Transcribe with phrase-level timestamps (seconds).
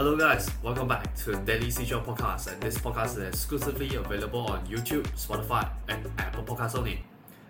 [0.00, 4.66] Hello guys, welcome back to Daily Seashore Podcast and this podcast is exclusively available on
[4.66, 7.00] YouTube, Spotify and Apple Podcasts only.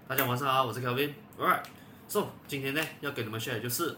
[0.09, 1.13] 大家晚上好，我是 Kelvin。
[1.39, 1.63] Alright,
[2.09, 3.97] so 今天呢要跟你们 share 的就是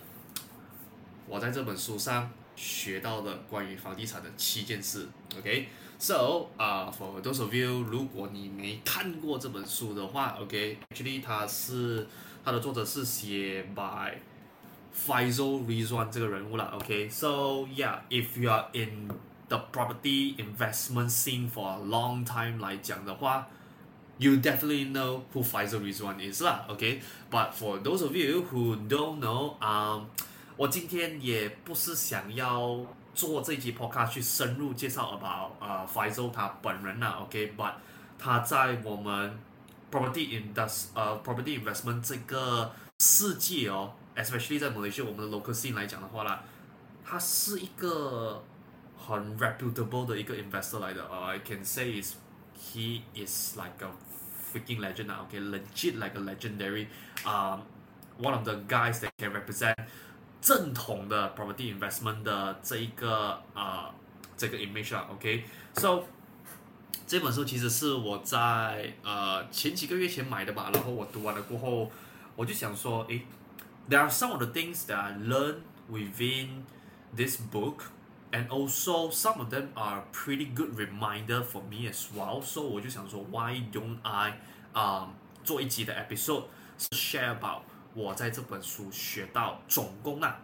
[1.27, 5.09] 我在这本书上学到的关于房地产的七件事。
[5.39, 12.07] OK, so 啊、for those of you，如果你没看过这本书的话，OK，actually，它是
[12.45, 14.13] 它的作者是写 by
[14.94, 17.76] Faisal Rizwan 这个人物啦，OK，so、okay?
[17.76, 19.08] yeah，if you are in
[19.48, 23.48] the property investment scene for a long time 来讲的话，
[24.18, 27.52] you definitely know who Faisal Rizwan is 啦，OK，but、okay?
[27.54, 30.06] for those of you who don't know，啊、um,，
[30.58, 32.80] 我今天也不是想要
[33.14, 37.74] 做这集 podcast 去深入介绍 about 呃、uh, Faisal 他本人啦，OK，but、okay?
[38.18, 39.38] 他在我们
[39.92, 43.94] property industry 呃 property investment 这个世界哦。
[44.17, 46.43] Especially 在 Malaysia 我们的 local scene 来讲的话啦，
[47.05, 48.43] 他是一个
[48.97, 51.07] 很 reputable 的一个 investor 来的。
[51.09, 52.17] 呃、，I can say is
[52.57, 53.91] he is like a
[54.53, 56.87] freaking legend 啊，OK legit like a legendary
[57.25, 59.75] 啊、um, one of the guys that can represent
[60.41, 63.91] 正统的 property investment 的这一个啊、uh,
[64.37, 66.05] 这个 image 啊，OK so
[67.07, 71.91] 这本书其实是我在呃前几个月前买的吧，然后我读完了过后，
[72.37, 73.27] 我就想说，诶。
[73.88, 76.66] there are some of the things that I learned within
[77.14, 77.92] this book
[78.34, 83.26] and also some of them are pretty good reminder for me as well so 我就想说
[83.32, 84.34] why don't I
[84.74, 85.12] um
[85.44, 86.46] 做一集的 episode
[86.92, 87.62] share about
[87.94, 90.40] 我在这本书学到总共啊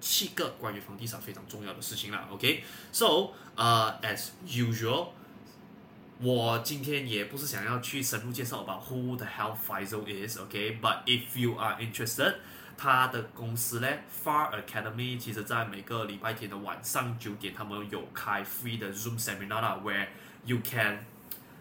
[0.00, 2.62] 七个关于房地产非常重要的事情啦 OK
[2.92, 5.08] so uh as usual
[6.20, 12.36] 我今天也不是想要去深入介绍 about who the hell Faisal is OK but if you are interested
[12.80, 13.88] 他的公司呢，
[14.24, 20.06] Far Academy，其实在每个礼拜天的晚上九点，他们有开 free 的 Zoom seminar 啦，where
[20.44, 21.04] you can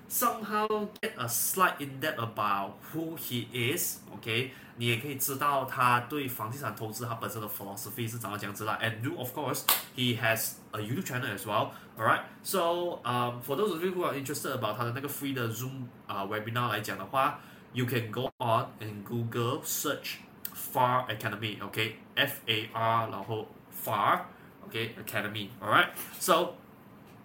[0.09, 0.67] somehow
[1.01, 8.77] get a slight in depth about who he is，OK，你也可以知道他对房地产投资他本身的 philosophy 是怎么样子啦。
[8.81, 9.63] And do of course
[9.95, 14.51] he has a YouTube channel as well，alright。So um for those of you who are interested
[14.51, 17.39] about 他的那个 free 的 Zoom 啊 webinar 来讲的话，
[17.73, 20.17] you can go on and Google search。
[20.59, 23.47] Far Academy，OK，F A R，然后
[23.83, 26.55] Far，OK，Academy，Alright。So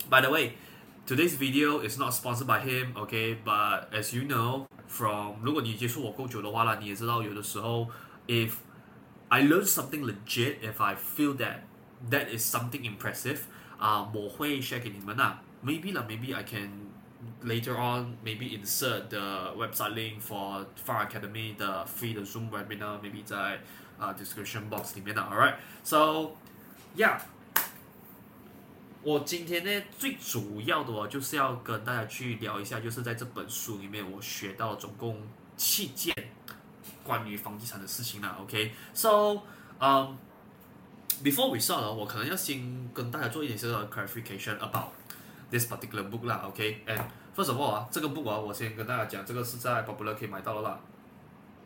[0.09, 0.53] by the way,
[1.07, 3.37] today's video is not sponsored by him, okay?
[3.45, 7.89] But as you know, from 如果你接触我够久的话啦，你也知道有的时候，
[8.27, 8.55] if
[9.29, 11.61] I learn something legit, if I feel that
[12.11, 13.39] that is something impressive，
[13.79, 15.41] 啊、uh,，我会 share 给你们啦。
[15.65, 16.84] Maybe 啦，maybe I can。
[17.45, 23.01] later on maybe insert the website link for Far Academy the free 的 Zoom webinar
[23.01, 23.61] maybe 在
[23.99, 26.31] 啊、uh, description box 里面的，alright so
[26.97, 27.21] yeah
[29.03, 35.21] 我今天呢最主要的哦就是要跟大家去聊一下，就是在这本书里面我学到总共
[35.57, 36.15] 七件
[37.03, 39.43] 关于房地产的事情啦，OK so
[39.79, 40.17] um
[41.23, 44.93] before we start 我可能要先跟大家做一点小小的 clarification about
[45.51, 47.03] this particular book 啦，OK，and
[47.36, 50.80] first of all 啊，这个 book 啊，我先跟大家讲，这个是在 Popular 可以买到的啦，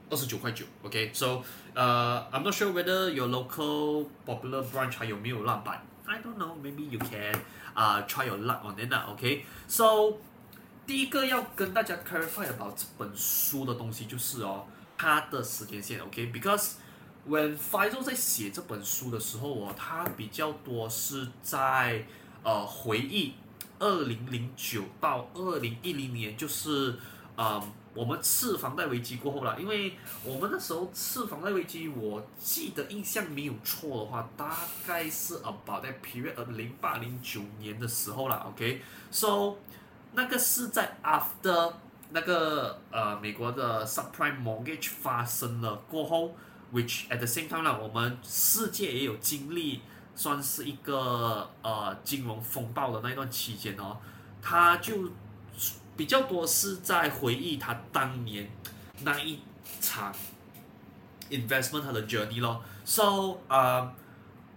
[0.09, 1.43] 二十九块九，OK，so，
[1.75, 5.77] 呃、，I'm not sure whether your local Popular branch 还有没有啦，but
[6.09, 7.39] I don't know，maybe you can
[7.75, 10.17] 啊、try your luck on it 啦，OK，so，
[10.87, 14.65] 第一个要跟大家 clarify about 这本书的东西就是哦，
[14.97, 16.73] 它的时间线，OK，because、
[17.27, 22.03] when Faisal 在写这本书的时候哦，他比较多是在
[22.41, 23.35] 呃回忆。
[23.79, 26.99] 二零零九到二零一零年，就是，
[27.35, 29.59] 啊、我们次房贷危机过后了。
[29.59, 38.45] 因为我们那时候次房贷危机，我记得印象没有错的话，大概是 about that period of 零八零九年的时候了。
[38.49, 39.55] OK，so、
[40.13, 41.73] 那个是在 after
[42.11, 46.35] 那个呃美国的 subprime mortgage 发生了过后
[46.73, 49.79] ，which at the same time 呢，我们世界也有经历。
[50.19, 53.95] 算是一个呃金融风暴的那一段期间哦，
[54.41, 55.09] 他就
[55.95, 58.51] 比较多是在回忆他当年
[59.01, 59.39] 那一
[59.79, 60.13] 场
[61.29, 62.61] investment 他的 journey 咯。
[62.83, 63.93] So 啊、呃，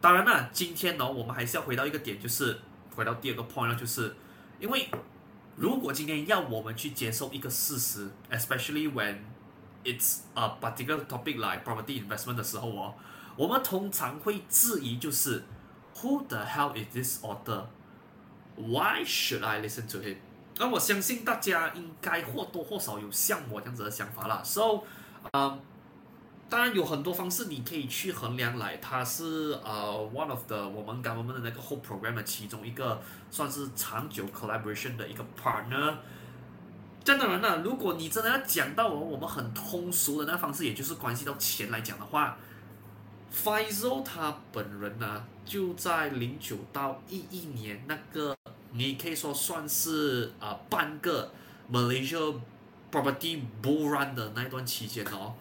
[0.01, 2.59] 当然了，今天呢，我们还是要回到一个点，就是
[2.97, 4.17] 回到第二个 point 就是
[4.59, 4.89] 因为
[5.55, 9.19] 如果今天要我们去接受一个事实，especially when
[9.85, 12.95] it's a particular topic like property investment 的时候哦。
[13.35, 15.43] 我们通常会质疑，就是
[16.01, 17.65] Who the hell is this author?
[18.57, 20.17] Why should I listen to him?
[20.59, 24.43] 那我相信大家应该或多或少有像我这样子的想法啦。
[24.45, 24.83] So，
[25.33, 25.59] 嗯，
[26.49, 33.01] 当然有很多方式你可以去衡量来，它是呃 one of the 我们 government 的那个 whole program 的其中一个
[33.31, 35.95] 算是长久 collaboration 的一个 partner。
[37.03, 42.37] 这样当然了，如果你真的要讲到我们很通俗的那个方式，也就是关系到钱来讲的话
[43.35, 48.37] ，Faisal 他本人呢就在零九到一一年那个，
[48.73, 51.33] 你可以说算是啊、半个
[51.71, 52.41] Malaysia
[52.91, 55.35] property bull run 的那一段期间哦。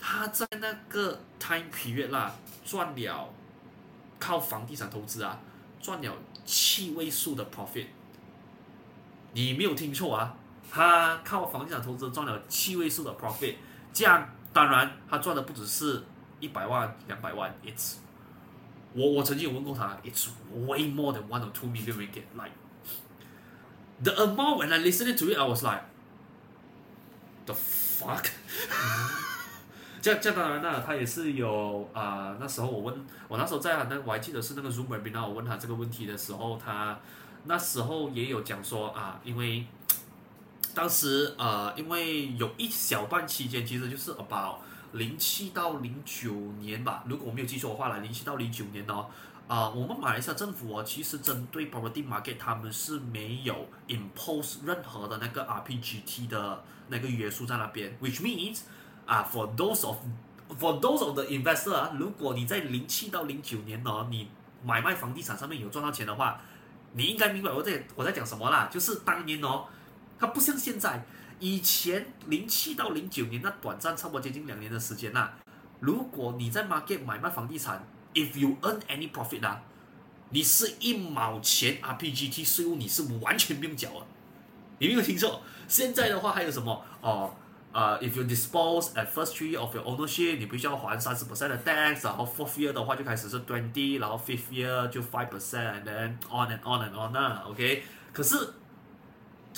[0.00, 2.34] 他在那个 time period 啦，
[2.64, 3.32] 赚了
[4.18, 5.40] 靠房地产投资啊，
[5.80, 6.12] 赚了
[6.44, 7.86] 七位数的 profit。
[9.32, 10.36] 你没有听错啊，
[10.70, 13.56] 他靠房地产投资赚了七位数的 profit。
[13.92, 16.02] 这样当然他赚的不只是
[16.40, 17.96] 一百万、两百万，it's
[18.92, 20.28] 我我曾经有问过他，it's
[20.66, 22.24] way more than one or two million ringgit。
[22.34, 22.52] Like
[24.02, 25.82] the amount when I listened to it, I was like,
[27.46, 28.26] the fuck。
[30.00, 32.36] 这这当然了，他也是有啊、呃。
[32.38, 37.00] 那时候我问我那时候在那我还记得是那个 Zoom webinar，我问他这个问题的时候，他
[37.44, 39.64] 那时候也有讲说啊，因为
[40.74, 44.56] 当时呃，因为有一小段期间，其实就是 about
[44.94, 49.06] 零七到零九年吧，如果我没有记错的话，来零七到零九年哦，
[49.46, 58.60] 啊、我们马来西亚政府哦，其实针对 property market，他们是没有 impose 任何的那个 RPGT 的那个约束在那边，which means
[59.04, 59.96] 啊，for those of
[60.58, 64.28] for those of the investor，如果你在零七到零九年呢，你
[64.64, 66.40] 买卖房地产上面有赚到钱的话，
[66.92, 68.68] 你应该明白我在我在讲什么啦。
[68.72, 69.64] 就是当年哦，
[70.18, 71.04] 它不像现在，
[71.44, 75.28] 以前零七到零九年那短暂差不多接近两年的时间呐，
[75.78, 79.60] 如果你在 market 买卖房地产，if you earn any profit 啊，
[80.30, 84.06] 你是一毛钱 RPGT 税务你是完全不用缴啊，
[84.78, 85.42] 你没有听错。
[85.68, 87.34] 现在的话还有什么哦？
[87.72, 94.18] 呃、，if you dispose at first three of your ownership，你必须要还三十 percent 的 tax，然后 fourth year 的话就开始是 twenty，然后
[94.26, 97.82] fifth year 就 five percent，and then on and on and on 啦，OK。
[98.14, 98.36] 可是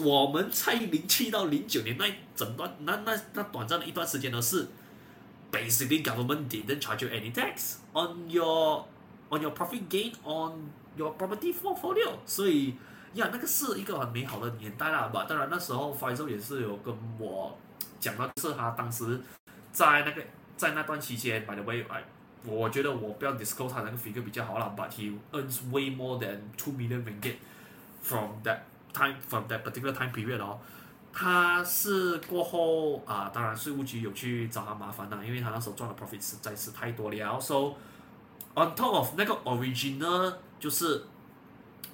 [0.00, 4.68] 我们在零七到零九年那整段那那那短暂的一段时间呢，是
[5.50, 8.84] basically government didn't charge you any tax on your
[9.30, 12.74] on your profit gain on your property portfolio，所以
[13.14, 15.24] 呀，那个是一个很美好的年代啦吧。
[15.28, 17.56] 当然那时候 Faisal 也是有跟我。
[17.98, 19.20] 讲到是他当时
[19.72, 20.22] 在那个
[20.54, 22.04] 在那段期间，by the way，哎，
[22.44, 27.36] 我觉得我不要 disclose 他那个 figure 比较好了，but he earns way more than two million ringgit
[28.02, 28.58] from that
[28.96, 30.58] time from that particular time period 哦。
[31.12, 37.40] 他是过后啊，当然税务局有去找他麻烦啦，因为他那时候赚的 profit 实在是太多了。
[37.40, 37.74] So
[38.54, 41.04] on top of 那个 original 就是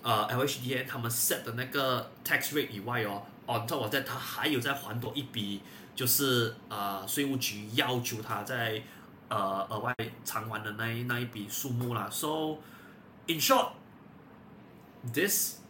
[0.03, 5.61] 呃 LHDN 他们 set 的那个 tax rate 以外哦，on top of that 他还有再还多一笔。
[5.95, 8.83] 就是呃，税务局要求他在
[9.29, 9.95] 呃额外
[10.25, 12.09] 偿还的那一那一笔数目啦。
[12.11, 12.57] So
[13.27, 13.73] in short
[15.13, 15.62] this.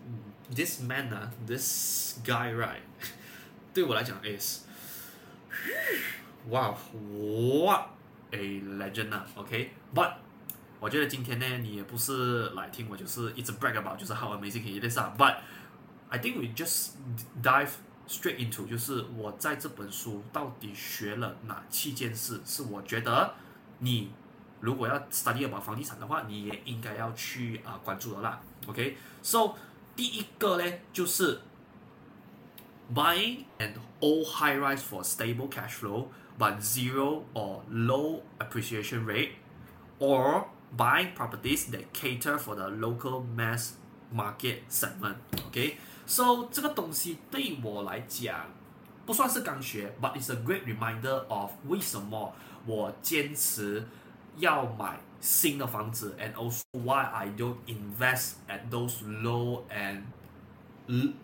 [0.54, 2.82] this this man 啊，this guy right，
[3.74, 4.66] 对我来讲 is
[6.50, 6.76] wow
[7.12, 7.90] what
[8.32, 10.14] a legend 啊，OK，but
[10.80, 15.38] 我觉得今天呢，你也不是来听我就是一直 brag about 就是 how amazing he is 啊，but
[16.10, 16.92] I think we just
[17.42, 17.70] dive
[18.10, 23.34] Straight into 就是我在这本书到底学了哪七件事，是我觉得
[23.80, 24.14] 你
[24.62, 28.40] 如果要 study about 房地产的话，你也应该要去啊、呃、关注的啦。
[28.66, 29.54] OK，so、okay?
[29.96, 31.42] 第一个呢就是
[32.94, 39.32] buying an old high rise for stable cash flow but zero or low appreciation rate,
[40.00, 40.46] or
[40.78, 43.74] buying properties that cater for the local mass
[44.14, 48.46] market segment。OK。So 这个东西对我来讲
[49.06, 52.34] 不算是刚学，but it's a great reminder of 为什么
[52.66, 53.86] 我坚持
[54.38, 60.04] 要买 新的房子，and also why I don't invest at those low and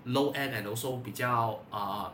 [0.06, 2.14] low end and also 比较啊、呃、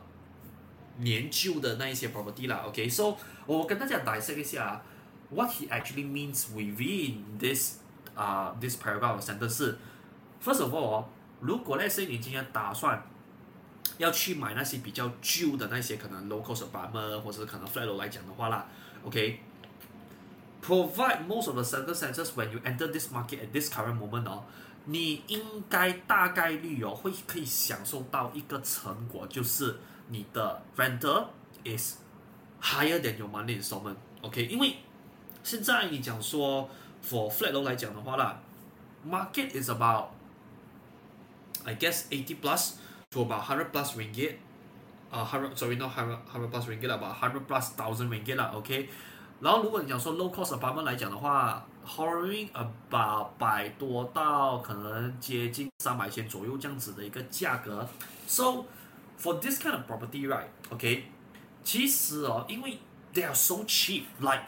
[0.98, 2.63] 年旧的那一些 property 啦。
[2.68, 3.18] OK，so、okay?
[3.46, 4.82] 我跟大家解释一下，
[5.30, 7.78] what he actually means within this
[8.16, 9.78] 啊、uh, this paragraph sentence 是，
[10.44, 11.06] first of all。
[11.42, 13.01] 如果那些你今天打算
[13.98, 18.68] 要去买那些比较旧的那些可能 local apartment 或者是可能 flat 楼来讲的话啦
[20.63, 24.44] ，OK，provide most of the circumstances when you enter this market at this current moment 哦，
[24.86, 31.28] 你应该大概率哦会可以享受到一个成果，就是你的 rental
[31.63, 31.98] is
[32.62, 34.78] higher than your monthly installment，OK，因为
[35.44, 36.70] 现在你讲说
[37.08, 38.39] for flat 楼来讲的话啦，
[39.08, 40.10] market is about
[41.66, 42.74] I guess eighty plus
[43.12, 44.36] to about hundred plus ringgit，
[45.12, 48.89] 啊、uh, hundred sorry not hundred hundred plus ringgit 啦，about hundred plus thousand ringgit 啦，OK，
[49.42, 57.88] 然后如果你讲说 low cost apartment 来讲的话，hovering about 百多到可能接近三百千左右这样子的一个价格。
[58.28, 58.66] So
[59.20, 60.48] for this kind of property, right?
[60.70, 61.06] OK，
[61.63, 62.80] 其实哦，因为
[63.13, 64.44] they are so cheap, like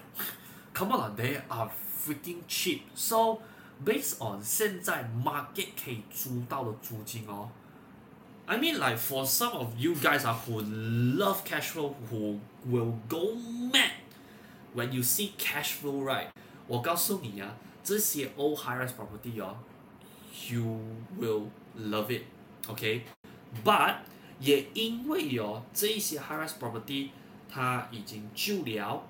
[0.73, 1.69] come on, they are
[2.05, 2.81] freaking cheap.
[2.93, 3.39] So
[3.85, 7.49] based on 现在 market 可以租到的租金哦。
[8.45, 12.39] I mean, like for some of you guys are who love cash flow, who
[12.69, 13.35] will go
[13.71, 13.91] mad
[14.75, 16.27] when you see cash flow, right?
[16.67, 19.57] 我告诉你啊，这些 old high-rise property 哦，
[20.49, 20.79] you
[21.19, 22.23] will love it,
[22.67, 23.01] okay?
[23.63, 23.95] But
[24.39, 27.09] 也因为哦，这一些 high-rise property
[27.49, 29.03] 它已经旧了，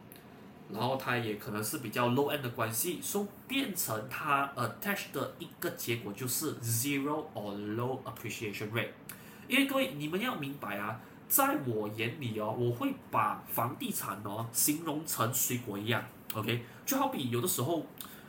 [0.72, 8.90] 然后它也可能是比较 low end 的关系，所以变成它 attach 的一个结果就是 zero or low appreciation rate。
[9.48, 16.03] 因为各位，你们要明白啊， 在我眼里哦，我会把房地产哦形容成水果一样
[16.35, 16.65] ，OK？
[16.85, 17.85] 就好比有的时候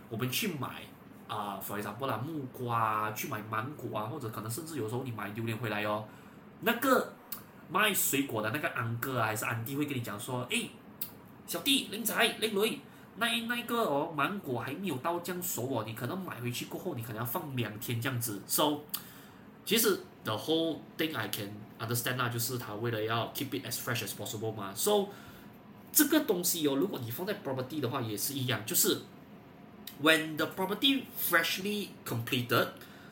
[0.10, 0.82] 我们去买
[1.28, 6.06] 啊，for example 啦，木瓜啊，去买芒果啊，或者可能甚至有时候你买榴莲回来哦，
[6.62, 7.14] 那个
[7.70, 10.72] 卖水果的那个安哥啊，还是安弟会跟你讲说，诶，
[11.46, 12.80] 小弟、靓仔、靓女，
[13.18, 18.80] 那那个哦芒果还没有到这样熟哦，你可能买回去过后，你可能要放两天这样子，so
[19.64, 20.02] 其实。
[20.24, 24.74] The whole thing I can understand 啊，就是他为了要 keep it as fresh as possible 嘛。
[24.76, 25.10] So
[25.92, 29.02] 这个东西哦，如果你放在 property 的话也是一样，就是
[30.02, 32.68] when the property freshly completed，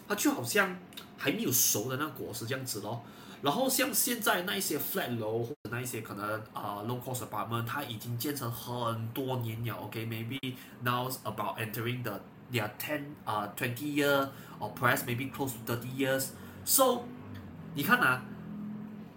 [0.08, 0.78] 它就好像
[1.18, 3.04] 还没有熟的那果实这样子咯。
[3.42, 9.76] 然后像现在那一些 flat 楼或者那一些可能啊、low cost apartment，它已经建成很多年了。
[9.76, 12.20] OK，maybe、now about entering the
[12.52, 14.28] their ten 啊、twenty year
[14.60, 16.30] or perhaps maybe close to thirty years。
[16.66, 17.04] So，
[17.76, 18.24] 你看啊，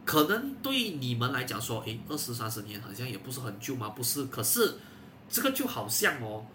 [0.09, 4.25] 可能对你们来讲说，诶，二十三十年好像也不是很旧嘛，不是？
[4.25, 4.79] 可是
[5.29, 6.47] 这个就好像哦，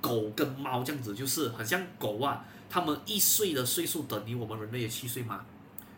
[0.00, 5.44] 狗跟猫这样子，就是很像狗啊，它们一岁的岁数等于我们人类的七岁嘛。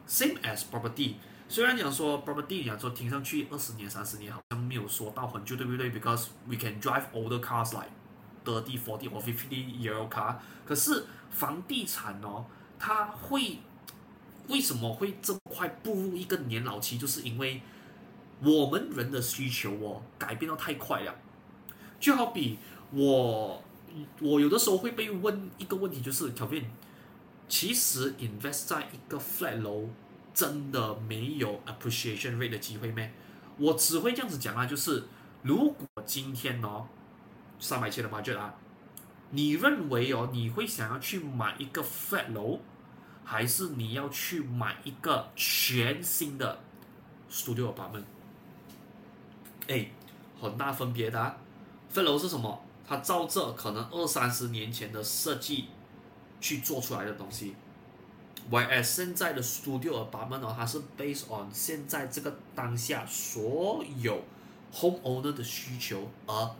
[0.08, 1.14] Same as property，
[1.48, 7.92] 虽然讲说 property，讲说听上去二十年、三十年好像没有说到很旧，对不对？Because we can drive older cars like
[8.44, 10.34] thirty, forty or fifty year old car，
[10.66, 12.46] 可是房地产哦，
[12.76, 13.58] 它会。
[14.48, 16.98] 为什么会这么快步入一个年老期？
[16.98, 17.62] 就是因为
[18.42, 21.14] 我们人的需求哦改变得太快了。
[21.98, 22.58] 就好比
[22.92, 23.62] 我，
[24.20, 26.64] 我有的时候会被问一个问题，就是 Kevin，
[27.48, 29.88] 其实 invest 在一个 flat 楼
[30.34, 33.12] 真的没有 appreciation rate 的机会咩？
[33.58, 35.04] 我只会这样子讲啊，就是
[35.42, 36.86] 如果今天哦
[37.58, 38.54] 三百千的 budget 啊，
[39.30, 42.60] 你认为哦你会想要去买一个 flat 楼？
[43.28, 46.60] 还是你要去买一个全新的
[47.28, 48.04] studio apartment？
[49.66, 49.90] 哎，
[50.40, 51.36] 很大分别的啊。
[51.92, 52.62] flat 楼是什么？
[52.86, 55.66] 它照着可能二三十年前的设计
[56.40, 57.56] 去做出来的东西。
[58.48, 64.22] ys 现在的 studio apartment 呢，它是 based on 现在这个当下所有
[64.72, 66.54] homeowner 的需求而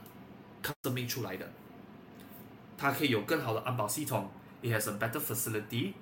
[0.61, 1.49] custom 出来的。
[2.77, 4.29] 它可以有更好的安保系统
[4.61, 5.93] ，it has a better facility。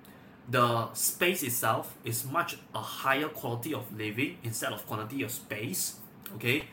[0.50, 5.92] The space itself is much a higher quality of living instead of quantity of space,
[6.34, 6.64] OK？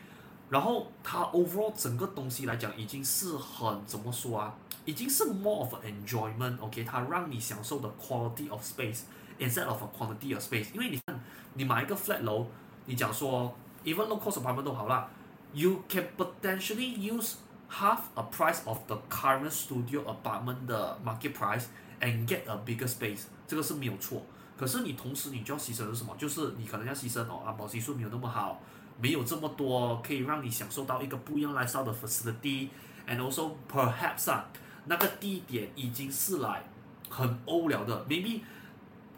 [0.50, 4.54] 然后它 overall 整个东西来讲已经是很怎么说啊？
[4.84, 6.82] 已经是 more of an enjoyment，OK？
[6.82, 9.02] 它让你享受的 quality of space
[9.38, 10.72] instead of a quantity of space。
[10.72, 11.20] 因为你看，
[11.54, 12.46] 你买一个 flat 楼，
[12.86, 15.08] 你讲说 even low cost apartment 都好啦，
[15.52, 17.34] you can potentially use
[17.70, 21.66] half a price of the current studio apartment 的 market price
[22.00, 23.24] and get a bigger space。
[23.53, 24.25] 这个是没有错，
[24.57, 26.15] 可是你同时你就要牺牲的是什么？
[26.17, 28.59] 就是你可能要牺牲哦，安保系数没有那么好，
[28.99, 34.47] 没有这么多可以让你享受到一个不一样 lifestyle 的 facility，and also perhaps 啊，
[34.85, 36.63] 那个地点已经是来
[37.09, 38.41] 很 old 了的，maybe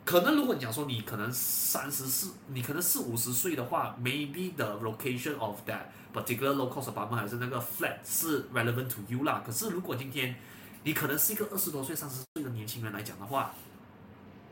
[0.04, 9.24] 可能如果你讲说你可能三十四，你可能四五十岁的话，maybe the location of that particular low cost apartment 还是那个 flat 是 relevant to you
[9.24, 9.42] 啦。
[9.46, 10.36] 可是如果今天
[10.84, 13.54] 你可能是一个二十多岁、三十岁的年轻人来讲的话，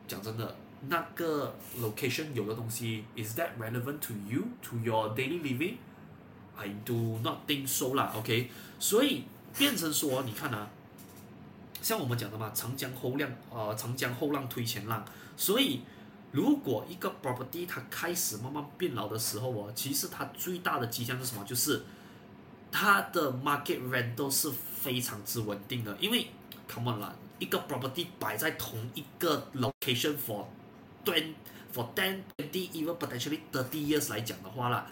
[0.07, 0.55] 讲真的，
[0.87, 5.75] 那个 location 有的东西，is that relevant to you to your daily living?
[6.55, 8.49] I do not think so 啦，OK？
[8.79, 9.23] 所以
[9.57, 10.69] 变成说，你看啊，
[11.81, 15.03] 像我们讲的嘛，长江后浪，呃，长江后浪推前浪。
[15.35, 15.81] 所以
[16.31, 21.43] 如果一个 property 它开始慢慢变老的时候哦，其实它最大的迹象是什么？
[21.43, 21.83] 就是
[22.71, 26.27] 它的 market rent 都是非常之稳定的，因为
[26.67, 27.15] come on 啦。
[27.43, 30.45] 一个 property 摆在同一个 location for
[31.03, 31.33] ten
[31.75, 34.87] for ten twenty even potentially thirty years 来讲的话啦，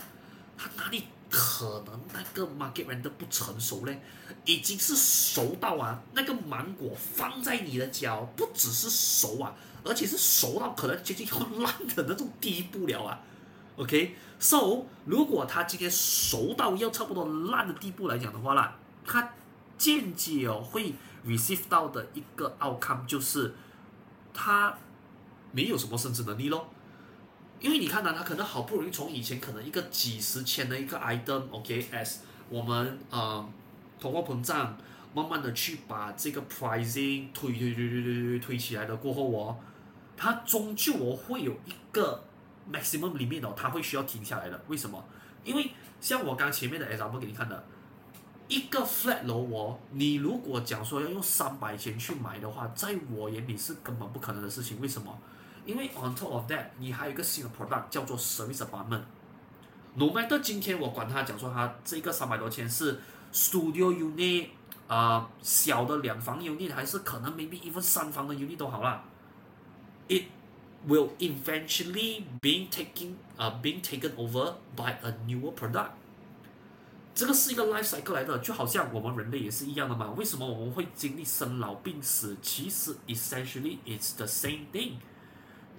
[0.58, 4.02] 它哪里可能那个 market rent 不成熟嘞，
[4.44, 9.56] 已经是熟到啊，那个芒果放在你的脚，不只是熟啊，
[9.86, 13.22] 而且是熟到可能接近要烂的那种地步了啊。
[13.78, 19.32] OK，so 如果它今天熟到要差不多烂的地步来讲的话啦，它
[19.78, 20.94] 间接哦会
[21.26, 23.54] receive 到的一个 outcome 就是
[24.34, 24.78] 它
[25.52, 26.68] 没有什么生殖能力咯。
[27.60, 32.18] 因为你看呢，他可能好不容易从以前可能一个几十千的一个 item，OK，as
[32.50, 33.48] 我们呃
[34.00, 34.76] 通货膨胀，
[35.14, 39.60] 慢慢的去把这个 pricing 推推推推推推推起来的过后哦，
[40.18, 42.24] 它终究我会有一个
[42.72, 44.60] maximum limit 哦，它会需要停下来的。
[44.68, 45.04] 为什么？
[45.44, 47.64] 因为像我刚前面的 example 给你看的，
[48.52, 54.78] 一个 flat 楼哦，你如果讲说要用三百钱去买的话，在我眼里是根本不可能的事情。
[54.82, 55.18] 为什么？
[55.66, 59.04] 因为 on top of that，你还有一个新的 product 叫做 service apartment。
[59.94, 63.00] No matter 今天我管他讲说他这个三百多钱是
[63.32, 64.48] studio unit
[64.88, 69.02] 啊、呃，小的两房 unit 还是可能 maybe even 三房的 unit 都好啦。
[70.10, 70.26] It
[70.86, 75.92] will eventually being taking 啊、being taken over by a newer product。
[77.14, 80.12] 这个是一个 life cycle 来的，就好像我们人类也是一样的嘛。
[80.18, 82.38] 为什么我们会经历生老病死？
[82.42, 84.94] 其实 essentially it's the same thing。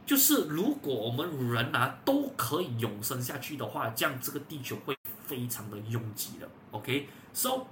[0.04, 4.96] 就是如果我们人啊都可以永生下去的话，这样这个地球会
[5.26, 6.48] 非常的拥挤的。
[6.72, 7.66] OK，so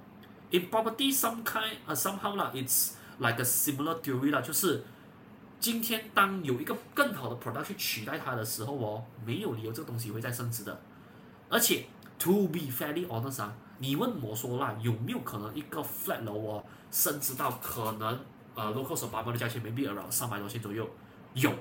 [0.51, 4.85] in property some kind 啊 somehow 啦，it's like a similar theory 啦，就是
[5.59, 10.81] 今天当有一个更好的 product 去取代它的时候哦，没有理由这个东西会再升值的。
[11.49, 11.85] 而且
[12.21, 18.21] to be fairly honest 啊，你问我说啦，有没有可能一个 flat 楼哦升值到可能
[18.55, 20.89] 呃 low cost apartment 的价钱 maybe around 三百多千左右？
[21.35, 21.53] 有。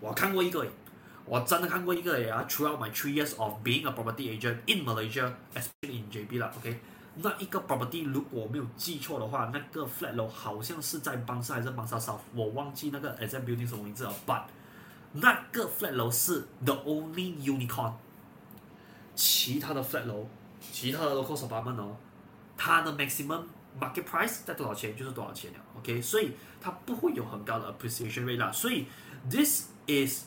[0.00, 0.66] 我看过一个，
[1.26, 2.44] 我真的看过一个呀。
[2.48, 6.80] Throughout my three years of being a property agent in Malaysia, especially in JB 啦，OK，
[7.16, 14.14] 那一个 property 如果我没有记错的话，那个 flat 楼好像是在 bangsa 还是 bangsa South，我忘记那个 exact building 什么名字了。
[14.26, 14.44] But
[15.12, 17.92] 那个 flat 楼是 the only unicorn，
[19.20, 20.26] 其他的 flat 楼，
[20.72, 21.94] 其他的 local apartment 哦，
[22.56, 23.42] 它的 maximum
[23.78, 28.86] market price 在多少钱就是多少钱了，OK，所以它不会有很高的 appreciation rate 啦，所以
[29.28, 30.24] this is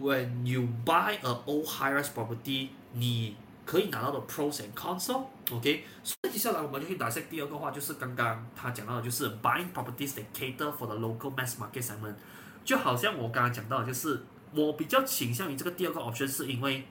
[0.00, 5.84] when you buy a old high-rise property，你可以拿到的 pros and cons，OK？
[6.02, 12.14] 所以接下来我们就去打下第二个话，就是刚刚他讲到的，就是 buying properties that cater for the local mass market segment。
[12.64, 14.22] 就好像我刚刚讲到，就是
[14.54, 16.86] 我比较倾向于这个第二个 option，是因为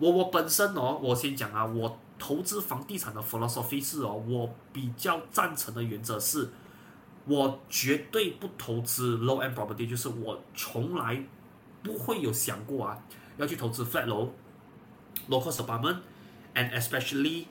[0.00, 6.50] 我我本身哦，我先讲啊，我投资房地产的 philosophy 是哦，我比较赞成的原则是。
[7.26, 11.22] 我绝对不投资 low end property，就是我从来
[11.82, 12.98] 不会有想过啊，
[13.36, 14.32] 要去投资 flat 楼
[15.28, 17.44] ，low cost apartment，and especially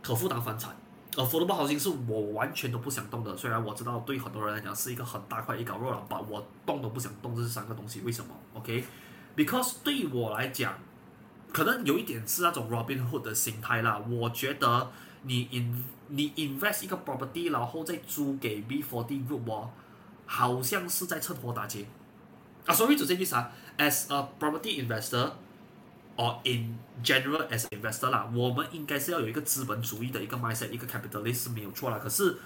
[0.00, 0.74] 可负担房产
[1.14, 3.36] ，affordable housing 是我完全都不想动的。
[3.36, 8.00] 虽然我知道对很多人来讲是一个很大块一搞肉了，但我动都不想动这三个东西。
[8.02, 10.72] 为什么？OK，because、对我来讲，
[11.56, 13.98] 可能有一点是那种 Robin Hood 的心态啦。
[14.08, 14.90] 我觉得。
[15.22, 19.70] 你 in 你 invest 一个 property，然后再租给 B40 group 哦，
[20.24, 21.84] 好像是在趁火打劫
[22.64, 22.72] 啊。
[22.72, 25.32] 所以这意思啊，as a property investor
[26.16, 31.98] or in general as investor 啦，我们应该是要有一个资本主义的一个 mindset，一个 capitalist 是没有错啦。
[31.98, 32.36] 可是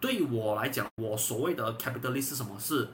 [0.00, 2.56] 对于我来讲，我所谓的 capitalist 是什么？
[2.58, 2.88] 是，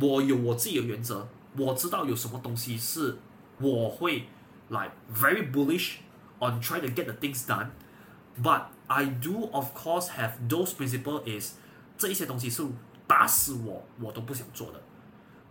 [0.00, 3.16] 我有我自己的原则，我知道有什么东西是
[3.58, 4.26] 我会
[4.71, 5.97] like very bullish
[6.39, 11.53] on trying to get the things done。But I do of course have those principle is
[11.97, 12.63] 这一些东西是
[13.07, 14.81] 打死我我都不想做的。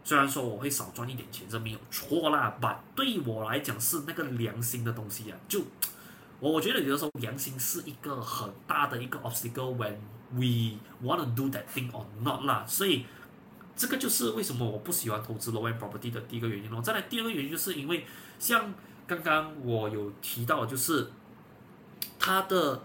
[0.04, 2.56] 虽然说我会少赚一点钱，这没有错啦。
[2.60, 5.42] But 对于我来讲是那个良心的东西呀、啊。
[5.48, 5.62] 就
[6.38, 9.96] 我我觉得有的时候良心是一个很大的一个 obstacle when
[10.30, 12.64] we want to do that thing or not 啦。
[12.68, 13.04] 所以
[13.74, 16.80] 这个就是为什么我不喜欢投资 low end property 的第一个原因咯。
[16.80, 18.06] 再来第二个原因就是因为
[18.38, 18.72] 像
[19.11, 21.07] 刚刚我有提到就是。
[22.23, 22.79] 它的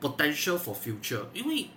[0.00, 1.68] potential for future，因为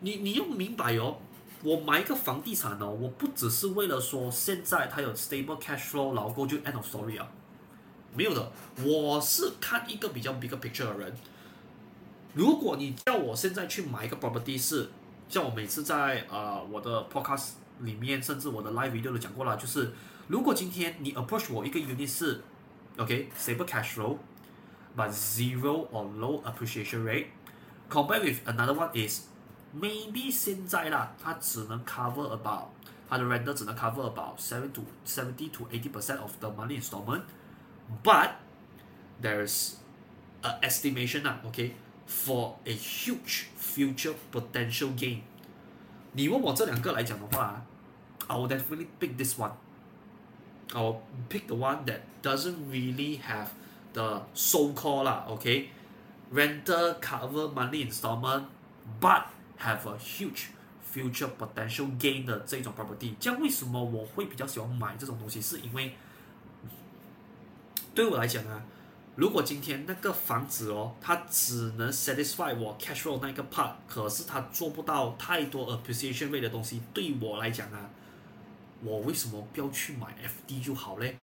[0.00, 1.16] 你你要明白哦，
[1.62, 7.28] 我买一个房地产哦，我不只是为了说现在它有 stable cash flow，然后就 end of story 啊，
[8.16, 8.50] 没有的，
[8.84, 11.16] 我是看一个比较 big picture 的人。
[12.34, 14.90] 如果你叫我现在去买一个 property，是
[15.28, 17.50] 像我每次在啊、我的 podcast
[17.82, 19.92] 里面，甚至我的 live video 都讲过了，就是
[20.27, 22.43] 如果今天你 approach 我一个 unit 是
[22.97, 27.27] OK stable cash flow。But zero or low appreciation rate,
[27.87, 29.25] compared with another one is
[29.79, 32.69] maybe 现在啦，它只能 cover about
[33.07, 37.21] 它的 render 只能 cover about seven to seventy to eighty percent of the monthly installment.
[38.03, 38.31] But
[39.21, 39.75] there's
[40.41, 41.75] a estimation 啊，OK
[42.09, 45.19] for a huge future potential gain。
[46.13, 47.63] 你问我这两个来讲的话，
[48.25, 49.51] I will definitely pick this one。
[50.73, 50.97] I will
[51.29, 53.47] pick the one that doesn't really have
[53.93, 59.23] the so-called 啦，OK，rental cover monthly installment，but
[59.59, 60.47] have a huge
[60.83, 63.13] future potential gain 的这种 property。
[63.19, 65.41] 这样为什么我会比较喜欢买这种东西？
[65.41, 65.95] 是因为
[67.95, 68.61] 对我来讲啊，
[69.15, 77.89] 如果今天那个房子哦，它只能 satisfy 我 cash flow 那个 part，可是它做不到太多 appreciation rate 的东西，对我来讲啊，
[78.82, 80.16] 我为什么不要去买
[80.48, 81.18] FD 就好嘞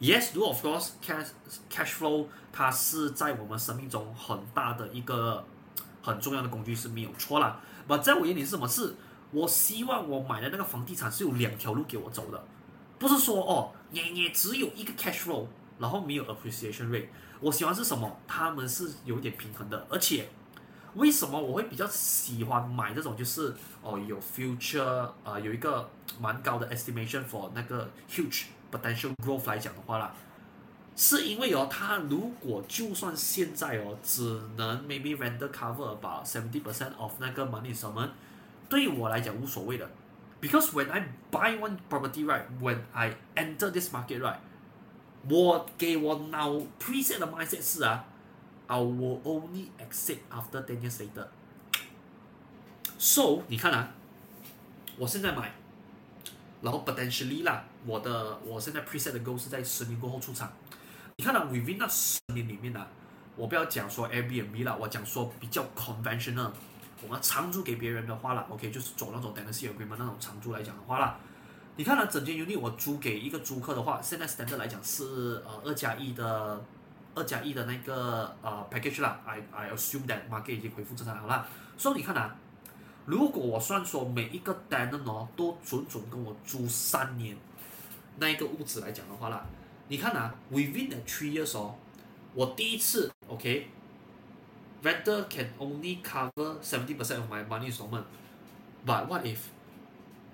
[0.00, 1.28] ？Yes, do of course, cash
[1.70, 5.44] cash flow 它是在我们生命中很大的一个
[6.02, 7.60] 很重要的工具是没有错啦。
[7.88, 8.66] 那在我眼里是什么？
[8.68, 8.94] 是
[9.30, 12.44] 我希望我买的那个房地产是有两条路给我走的，
[12.98, 15.46] 不是说哦，也也只有一个 cash flow。
[15.78, 17.06] 然后没有 appreciation rate，
[17.40, 18.14] 我喜欢是什么？
[18.28, 20.28] 他们是有点平衡的，而且
[20.94, 23.16] 为什么我会比较喜欢买这种？
[23.16, 25.88] 就是哦，有 future 啊、呃，有一个
[26.20, 30.12] 蛮高的 estimation for 那个 huge potential growth 来讲的话啦，
[30.96, 38.08] 是因为哦，它如果就算现在哦，只能 maybe render cover about seventy percent of 那个 money 什么
[38.68, 39.88] 对我来讲无所谓的
[40.40, 44.38] ，because when I buy one property right，when I enter this market right。
[45.28, 46.50] 我给我脑
[46.80, 48.06] preset 的 mindset 是啊
[48.70, 51.26] ，I will only exit after ten years later。
[52.98, 53.88] So 你看啊，
[54.96, 55.52] 我现在买，
[56.62, 60.52] 然后 potentially 啦，我的我现在 preset 的 goal 是在十年过后出场。
[61.16, 62.86] 你看啊，within 那十年里面呢、啊，
[63.34, 66.52] 我不要讲说 Airbnb 啦，我讲说比较 conventional，
[67.02, 71.18] 我们长租给别人的话啦，OK，就是走那种 tenancy agreement 那种长租来讲的话啦。
[71.76, 76.62] 你看了整间 unit 我租给一个租客的话，现在 standard 来讲是呃二加一的
[77.14, 79.20] 二加一的那个呃 package 啦。
[79.24, 81.46] I I assume that market 已经恢复正常好了。
[81.76, 82.36] 所以你看啊，
[83.06, 87.36] 如果我算说每一个 tenant 哦都准准跟我租三年，
[88.18, 89.44] 那一个屋子来讲的话啦，
[89.88, 91.74] 你看啊，within the three years 哦，
[92.34, 99.38] 我第一次 OK，renter can only cover seventy percent of my money installment，but what if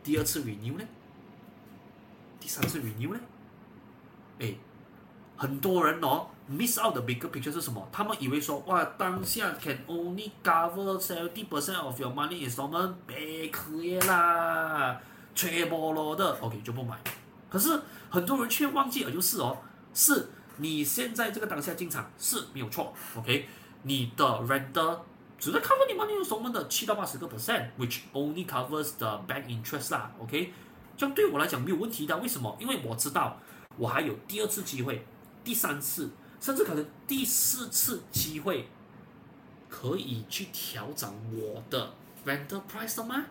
[0.02, 0.84] 第二次 renew 呢？
[2.40, 3.20] 第三次 renew 呢？
[4.38, 4.54] 哎，
[5.36, 7.86] 很多人哦，miss out the bigger picture 是什么？
[7.92, 14.98] 他们以为说，哇，当下 can only cover seventy percent of your money installment，别可以啦，
[15.34, 16.98] 吹波罗的，OK 就不买。
[17.50, 19.58] 可是很多人却忘记了，就是哦，
[19.92, 23.46] 是你现在这个当下进场是没有错，OK，
[23.82, 24.98] 你的 renter
[25.38, 30.52] 只能 cover 你 money instalment 的七到八十个 percent，which only covers the bank interest 啦，OK。
[30.96, 32.56] 这样对我来讲没有问题的，为什么？
[32.58, 33.36] 因为我知道
[33.76, 35.04] 我还有第二次机会、
[35.46, 38.66] 第三次，甚至可能第四次机会，
[39.70, 41.94] 可以去调整我的
[42.26, 43.26] renter price 吗？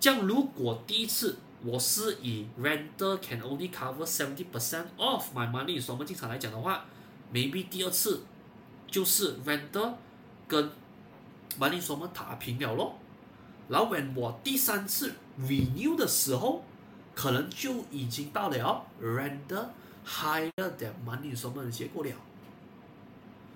[0.00, 6.84] 这样如果第一次我是以 renter can only cover seventy percent of my money，所以我们经常来讲的话
[7.32, 8.22] ，maybe 第二次
[8.88, 9.94] 就是 renter
[10.48, 10.70] 跟
[11.56, 12.98] money 所我们打平了咯。
[13.68, 16.64] 然后 when 我第三次 renew 的时候，
[17.14, 19.66] 可能就已经到了 render
[20.07, 22.11] higher than money installment 的结果了。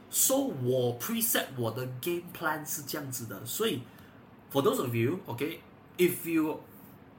[0.09, 3.81] So 我 preset 我的 game plan 是这样子的，所以
[4.51, 6.61] for those of you，OK，if you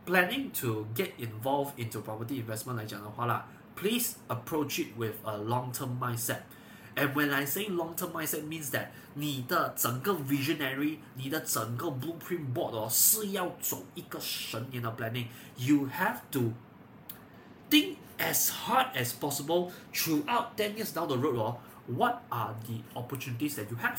[0.07, 7.33] planning to get involved into property investment 来讲的话啦，please approach it with a long-term mindset。And when
[7.33, 16.55] I say long-term mindset means that 你的整个 visionary，你的整个 blueprint board 哦，是要走一个十年的 planning。You have to
[17.71, 23.55] think as hard as possible throughout ten years down the road 哦，what are the opportunities
[23.55, 23.99] that you have？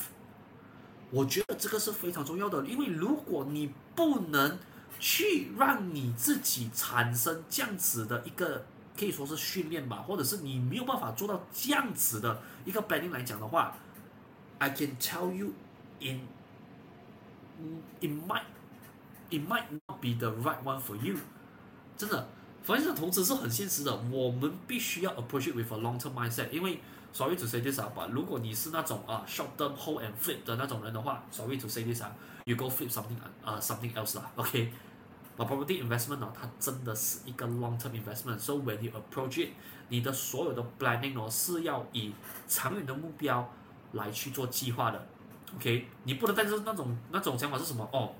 [1.12, 4.60] 我觉得这个是非常重要的，因为如果你不能
[5.00, 8.66] 去让你自己产生这样子的一个。
[8.98, 13.74] 可以说是训练吧，或者是你没有办法做到这样子的一个 planning 来讲的话，
[14.58, 15.54] I can tell you
[16.02, 16.28] in
[18.02, 18.44] it might
[19.30, 21.16] it might not be the right one for you。
[21.98, 22.28] 真的，
[22.65, 26.49] 房地产投资是很现实的，我们必须要 approach it with a long term mindset。
[26.51, 26.81] 因为
[27.13, 32.11] sorry to say this 啊，如果你是那种啊 short term hold and flip 的那种人的话，sorry to say this 啊
[32.47, 34.73] ，you go flip something 啊、uh, something else 啦，OK。
[35.37, 38.39] 把 property investment 哦，它真的是一个 long term investment。
[38.39, 39.51] So when you approach it，
[39.89, 42.15] 你的所有的 planning 哦是要以
[42.47, 43.53] 长远的目标
[43.93, 45.07] 来去做计划的。
[45.57, 47.87] OK，你不能带着那种那种想法是什么？
[47.93, 48.13] 哦，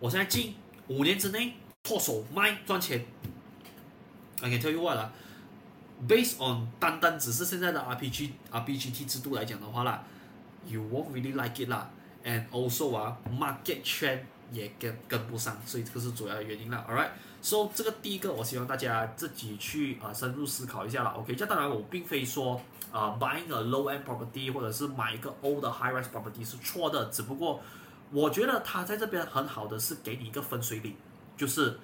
[0.00, 0.54] 我现在进
[0.88, 3.04] 五年之内脱手卖赚钱。
[4.40, 5.12] I can tell you what 啦
[6.08, 10.02] based on 单单只是现在的 RPG RPGT 制度来讲的话啦
[10.66, 11.90] ，you won't really like it 啦
[12.24, 14.20] ，and also 啊，market trend
[14.50, 16.84] 也跟跟不上，所以这个是主要的原因啦。
[16.88, 21.10] All right，so 这个第一个，我希望大家自己去啊、深入思考一下啦。
[21.16, 27.60] OK，这当然我并非说啊、buying a low end property 或者是买一个 old high rise property 是错的，只不过
[28.10, 30.94] 我觉得它在这边很好的是给你一个分水岭，
[31.37, 31.79] 就是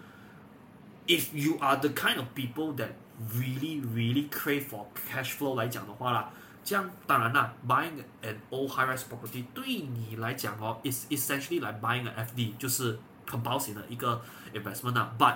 [1.08, 2.89] if you are the kind of people that
[3.38, 6.29] really really crave for cash flow 来讲的话啦，
[6.63, 14.21] 这样当然啦，buying an old high rise property 对你来讲哦，is essentially like buying an FD，就是很保险的一个
[14.53, 15.15] investment 啊。
[15.17, 15.36] But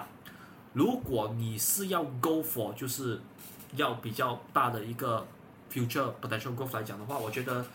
[0.73, 3.21] 如果你是要 go for 就是
[3.75, 5.25] 要比较大的一个
[5.71, 7.65] future potential growth 来讲的话，我觉得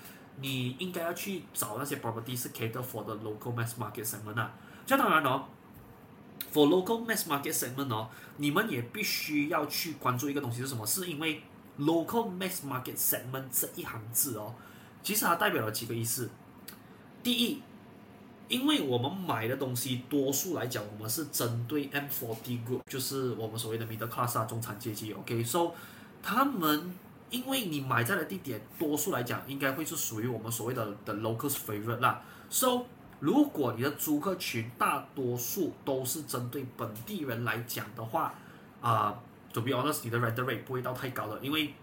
[0.40, 4.52] 你应该要去找那些 property 是 cater for the local mass market segment 啊。
[4.84, 5.44] 这样当然哦。
[6.53, 10.85] For local mass market segment 哦，你们也必须要去关注一个东西是什么？
[10.85, 11.41] 是因为
[11.79, 14.55] local mass market segment 这一行字哦，
[15.03, 16.29] 其实它代表了几个意思。
[17.21, 17.61] 第一，
[18.47, 25.13] 因为我们买的东西多数来讲，我们是针对 M40 group，就是我们所谓的 middle class，中产阶级。
[25.13, 25.71] OK，so
[26.23, 26.95] 他们
[27.29, 32.23] 因为你买在的地点，多数来讲应该会是属于我们所谓的的 locals favorite 啦。
[32.49, 32.85] So
[33.19, 38.33] 如果你的租客群大多数都是针对本地人来讲的话，
[38.81, 39.19] 啊、呃
[39.53, 41.73] ，to be honest，你的 rental rate 不会到太高的，因为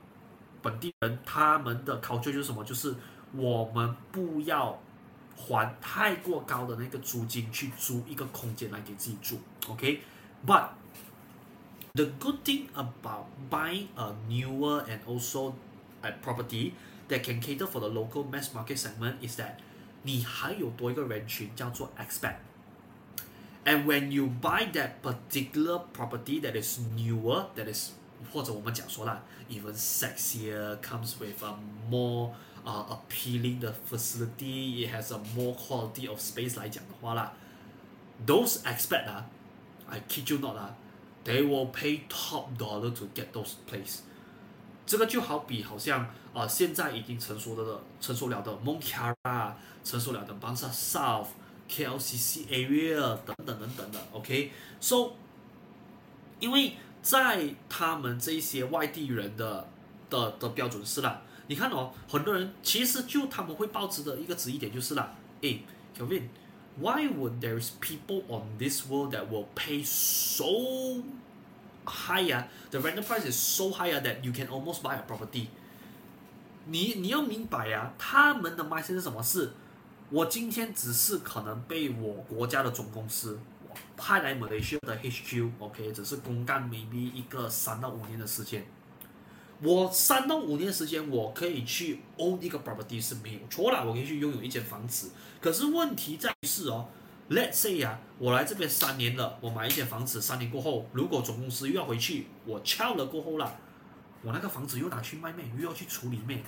[0.63, 2.65] 本地人他们的 culture 就是什么？
[2.65, 2.95] 就是
[3.33, 4.79] 我们不要
[5.37, 10.69] 还太过高的那个租金去租一个空间来给自己住，OK？But
[11.93, 15.53] the good thing about buying a newer and also
[16.01, 16.73] a property
[17.09, 19.59] that can cater for the local mass market segment is that
[20.06, 27.92] 你还有多一个人群叫做 expat，and when you buy that particular property that is newer, that is
[28.32, 31.56] 或者我们讲说啦，even sexier, comes with a
[31.90, 32.32] more
[32.64, 37.34] 啊、uh, appealing 的 facility, it has a more quality of space 来讲的话啦，
[38.26, 39.26] those expat 啊，
[39.88, 40.76] I kid you not 啊，
[41.26, 44.02] they will pay top dollar to get those place。
[44.86, 51.29] 这个就好比好像啊、 呃，现在已经成熟的成熟了的 Monkara，成熟了的 Bangsa South、
[51.67, 55.13] KLCC area 等等等等的，OK，so，、
[56.39, 59.67] 因为在他们这些外地人的
[60.11, 65.63] 的的标准是啦，你看哦，很多人其实就他们会抱持的一个质疑点就是啦，诶
[65.97, 71.03] ，Kevin，why would there is people on this world that will pay so
[71.87, 75.47] higher, the rental price is so higher that you can almost buy a property
[76.67, 76.95] 你。
[76.95, 79.23] 你要明白啊，他们的 mindset 是什么？
[79.23, 79.53] 是，
[80.11, 83.39] 我今天只是可能被我国家的总公司
[83.97, 88.67] 派来马来西亚的 HQ，OK，、只是公干 maybe 一个三到五年的时间。
[89.63, 95.11] 我三到五年时间，我可以去 own 一个 property 是没有错啦，我可以去拥有一间房子。
[95.41, 96.89] 可是问题在于是哦。
[97.29, 103.59] Let's say 呀、啊，我来这边三年了，我买一间房子，三年过后，如果总公司又要回去，我敲了过后了，
[104.27, 106.43] 我那个房子又拿去卖卖，又要去处理卖，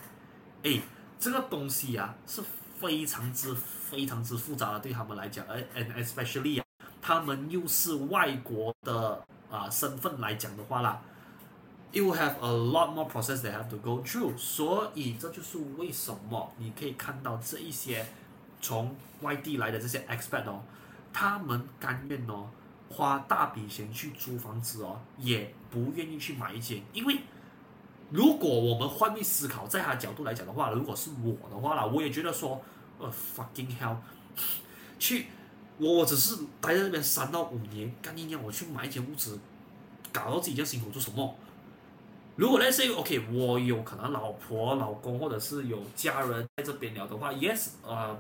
[0.65, 0.81] 哎，
[1.17, 2.43] 这个东西呀、啊、是
[2.81, 6.67] 非常之非常之复杂的，对他们来讲，而 and especially 啊，
[7.01, 11.01] 他们又是外国的啊、身份来讲的话啦
[11.93, 18.05] ，it will have a lot more process they have to go through，所以这就是为什么你可以看到这一些。
[18.61, 20.61] 从外地来的这些 expat 哦，
[21.13, 22.51] 他们甘愿哦
[22.91, 27.21] 花大笔钱去租房子哦，也不愿意去买一间，因为
[28.11, 32.61] 如果我们换位思考，在他角度来讲的话，如果是我的话啦，我也觉得说，
[32.99, 33.97] 呃，fucking hell，
[34.99, 35.27] 去
[35.79, 39.39] 我只是待在那边三到五年，干你娘，我去买一间屋子，
[40.13, 41.35] 搞到自己这样辛苦做什么？
[42.37, 48.17] 如果 let's say OK，我有可能老婆、老公或者是有家人在这边聊的话，yes，呃。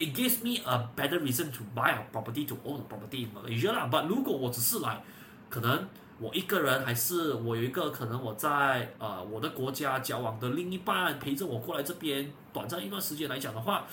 [0.00, 3.30] It gives me a better reason to buy a property to own a property in
[3.34, 3.88] Malaysia 啦。
[3.90, 5.02] But 如果我只是来，
[5.48, 5.86] 可能
[6.18, 13.86] 我一个人，还是我有一个可能我在呃我的国家交往的另一半陪着我过来这边短暂一段时间来讲的话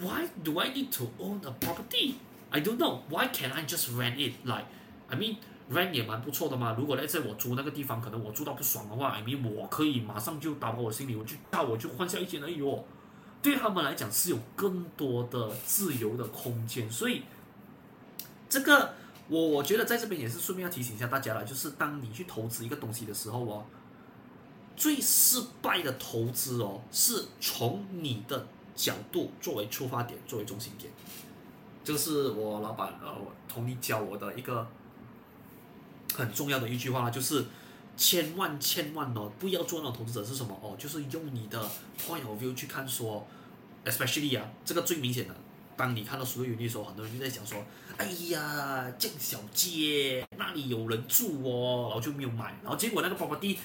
[0.00, 2.14] ，Why do I need to own a property?
[2.50, 3.00] I don't know.
[3.08, 4.34] Why can't I just rent it?
[4.44, 4.66] Like,
[5.08, 5.36] I mean,
[5.70, 6.76] rent 也蛮不错的嘛。
[6.78, 12.84] 如果在我租那个地方，可能我住到不爽的话，I mean 我可以马上就打包我行李，我就那我就换下一间而已哦。
[13.40, 17.22] 对他们来讲是有更多的自由的空间，所以
[18.48, 18.94] 这个
[19.32, 23.64] 我我觉得在这边也是顺便要提醒一下大家了，就是当你去投资一个东西的时候哦，
[24.76, 30.92] 最失败的投资哦，是从你的角度作为出发点，作为中心点，
[31.82, 33.10] 这个是我老板呃，
[33.48, 34.68] 同你教我的一个
[36.14, 37.46] 很重要的一句话，就是
[37.96, 40.76] 千万千万哦，不要做那种投资者是什么哦？
[40.78, 41.58] 就是用你的
[41.98, 43.26] point of view 去看说
[43.86, 45.34] ，especially 啊，这个最明显的，
[45.82, 47.58] 当你看到所有的时候，很多人就在讲说，
[47.96, 53.58] 哎呀，这小街那里有人住哦，然后就没有买，然后结果那个 property。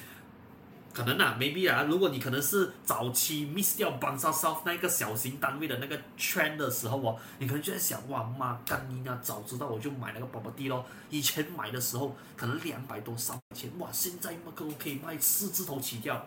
[0.92, 10.84] 可能啊，maybe 啊，如果你可能是早期 miss 掉 b a n s a South 那个小型单位的那个 trend 的时候哦，你可能就在想，哇妈干你娘，早知道我就买那个 property 咯。
[11.10, 16.26] 以前买的时候可能两百多三百钱，哇，现在那个可以卖四字头起跳。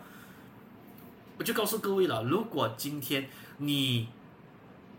[1.36, 3.28] 我就告诉各位了，如果今天
[3.58, 4.08] 你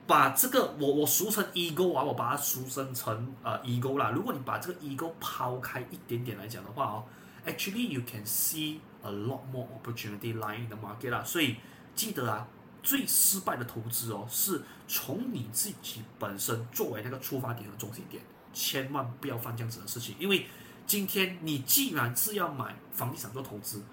[0.08, 7.04] 把这个我我俗称 ego 啊，我把它俗称成呃 ego 啦，如果你把这个 ego 抛开一点点来讲的话哦
[7.46, 8.80] ，actually you can see。
[9.06, 11.58] A lot more opportunity lying in the market 啦，所以
[11.94, 12.48] 记得啊，
[12.82, 20.16] 最失败的投资哦，是从你自己本身作为那个出发点和中心点，千万不要犯这样子的事情。
[20.18, 20.46] 因为
[20.88, 23.84] 今天你既然是要买房地产做投资，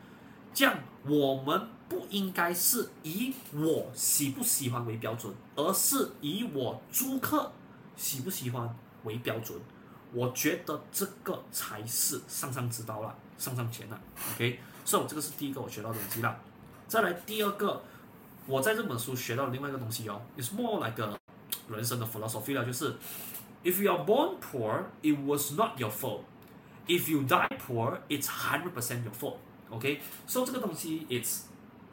[0.60, 7.50] 这样我们不应该是以我喜不喜欢为标准，而是以我租客
[7.96, 9.58] 喜不喜欢为标准。
[10.12, 13.98] 我觉得这个才是上上之道了，上上签了
[14.34, 14.60] ，OK。
[14.84, 16.38] So 这个是第一个我学到的东西了，
[16.86, 17.82] 再来第二个，
[18.46, 21.18] 我在这本书学到另外一个东西哦，It's more like a
[21.74, 22.94] 人生的 philosophy 啦，就是
[23.64, 26.24] If you are born poor, it was not your fault.
[26.86, 29.38] If you die poor, it's hundred percent your fault.
[29.70, 31.40] OK，So 这个东西 It's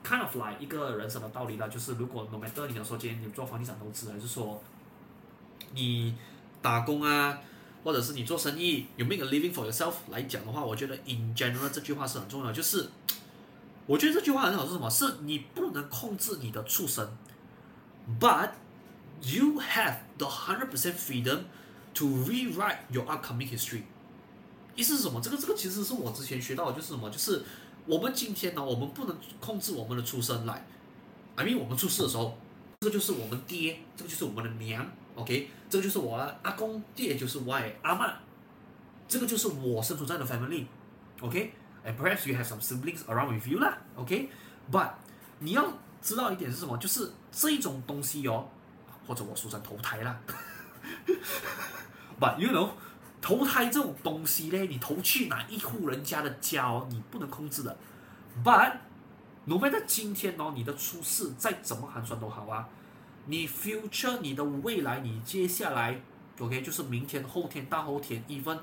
[0.04, 4.62] kind of like 一个人生的道理啦，就是如果 no matter 你要说今天你做房地产投资，还是说
[5.74, 6.16] 你
[6.62, 7.40] 打工啊。
[7.84, 12.54] 或者是你做生意有 make a living for yourself 来讲的话，我觉得 in general 这句话是很重要的。
[12.54, 12.90] 就是
[13.86, 14.90] 我觉得这句话很好是什么？
[14.90, 17.08] 是你不能控制你的出身
[18.20, 18.50] ，but
[19.22, 21.44] you have the hundred percent freedom
[21.94, 23.84] to rewrite your upcoming history。
[24.76, 25.22] 意思是什么？
[25.22, 27.10] 这个这个其实是我之前学到的，就是什么？
[27.10, 27.42] 就是
[27.88, 30.66] 我们今天呢，我们不能控制我们的出身来
[31.36, 32.38] ，I mean 我们出世的时候，
[32.82, 34.86] 这个就是我们爹，这个就是我们的娘。
[35.16, 38.14] OK，这个就是我阿公，这也就是我阿妈，
[39.08, 44.92] 这个就是我生存在的 family，OK，and perhaps you have some siblings around with you 啦，OK，but
[45.40, 45.66] 你要
[46.02, 46.78] 知道一点是什么？
[46.78, 48.48] 就是这种东西哦，
[49.08, 50.20] 或者我俗称投胎啦，
[52.20, 52.70] but you know，
[53.22, 57.78] 投胎这种东西呢，你投去哪一户人家的家哦，你不能控制的
[58.44, 58.74] ，but
[59.46, 62.68] no matter 今天哦，你的出世再怎么寒酸都好啊。
[63.26, 66.00] 你 future 你的未来，你接下来
[66.40, 68.60] ，OK，就是明天、后天、大后天，even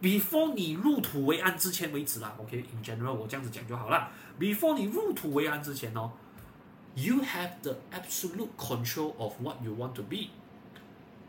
[0.00, 4.08] before 你入土为安之前为止啦，OK，in general 我这样子讲就好了。
[4.38, 6.12] before 你入土为安之前哦
[6.94, 10.28] ，you have the absolute control of what you want to be。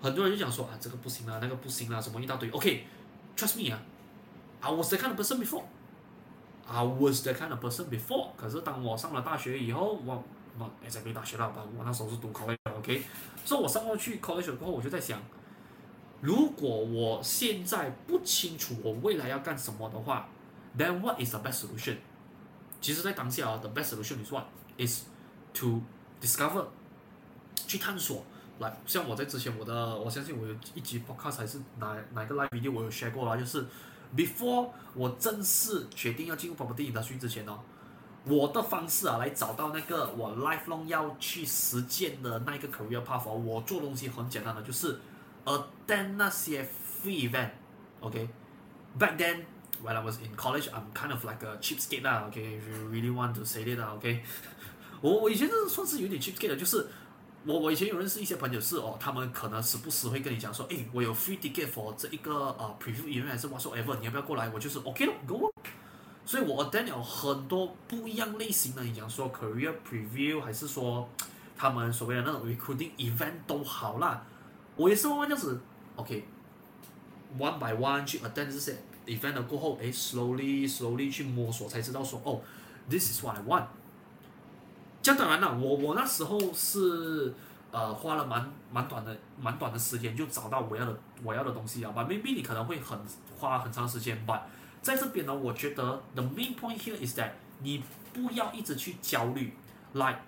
[0.02, 2.50] 很多人就讲说啊，这个不行啊，那个不行啊，什么一大堆。
[2.52, 3.80] OK，trust me 啊
[4.62, 5.64] ，I was the kind of person before。
[6.68, 8.32] I was the kind of person before。
[8.36, 10.24] 可是当我上了大学以后，我。
[10.60, 11.64] 我也在没大学了吧？
[11.78, 13.04] 我那时候是读 college，OK。
[13.46, 15.22] 所以，我上过去 college 过后，我就在想，
[16.20, 20.28] 如果我现在不清楚我未来要干什么的话
[20.76, 21.98] ，then what is the best solution？
[22.82, 24.46] 其实，在当下啊，the best solution is what
[24.80, 25.04] is
[25.54, 25.84] to
[26.20, 26.66] discover，
[27.68, 28.26] 去探索。
[28.60, 33.66] 来，像我在之前我的，我相信我有一集 podcast 还是哪哪个 live video 我有 share 过啦，就是
[34.16, 37.60] before 我正式决定要进入 property 领达区之前呢。
[38.26, 43.30] 我的方式啊，来找到那个我 lifelong 要去实践的那一个 career path。
[43.30, 45.00] 我做东西很简单的，就是
[45.46, 47.52] attend 那些 free event。
[48.02, 49.46] OK，back then
[49.82, 52.28] when I was in college, I'm kind of like a cheapskate 啦。
[52.28, 54.22] OK，if you really want to say it 啦，OK。
[55.00, 56.86] 我我以前是算是有点 cheapskate 的，就是
[57.48, 64.50] 我我以前有认识一些朋友是哦，他们可能时不时会跟你讲说，诶，我有 free ticket for 这一个呃 preview event 还是 whatsoever，你要不要过来？
[64.50, 65.50] 我就是 OK 了，go。
[66.26, 71.08] 所以我 attend 了很多不一样类型的，你讲说 career preview 还是说
[71.56, 74.26] 他们所谓的那种 recruiting event 都好啦，
[74.76, 75.62] 我也是慢慢这样子
[75.96, 82.42] ，OK，one by one 去 attend 这些 event 了过后，诶，slowly slowly 去摸索才知道说，哦
[82.90, 83.68] ，this is what I want。
[85.02, 87.34] 这当然了，我我那时候是
[87.72, 93.00] 呃花了蛮蛮短的蛮短的时间就找到我要的我要的东西啊，but maybe 你可能会很
[93.40, 94.42] 花很长时间，but
[94.82, 99.54] 在这边呢，我觉得 the main point here is that 你不要一直去焦虑。
[99.94, 100.20] Like，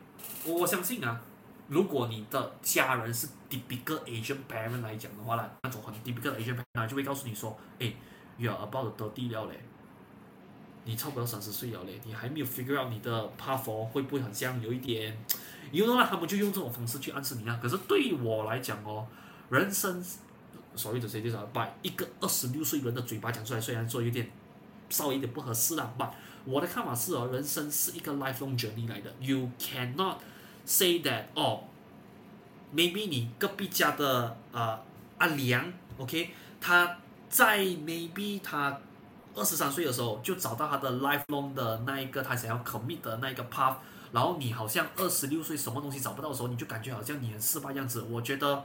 [0.46, 1.20] 我相信啊，
[1.68, 7.94] 如果你的家人是 typical Asian parent 来讲的话呢，那种很 typical Asian parent 就会告诉你说，哎
[8.38, 9.60] ，you are about to 30了嘞，
[10.90, 15.16] 你差不多三十岁了嘞，你还没有 figure out 你的 path 会不会很像有一点，
[15.72, 17.60] 有的话他们就用这种方式去暗示你啊。
[17.62, 19.06] 可是对于我来讲哦，
[19.50, 20.04] 人生
[20.76, 24.30] 所谓的 say this 把一个二十六岁人的嘴巴讲出来，虽然说有点。
[24.92, 25.94] 稍微有点不合适了。
[26.00, 26.10] But
[26.46, 30.16] 我的看法是哦，人生是一个 lifelong journey 来的，You cannot
[30.66, 31.66] say that 哦
[32.74, 34.82] ，maybe 你隔壁家的呃
[35.20, 36.98] 阿良，OK，他
[37.30, 38.82] 在 maybe 他
[39.36, 43.76] 二十三岁的时候就找到他的 lifelong 的那一个他想要 commit 的那一个 path，
[44.12, 48.02] 然后你好像二十六岁什么东西找不到的时候，你就感觉好像你很失败样子。
[48.10, 48.64] 我觉得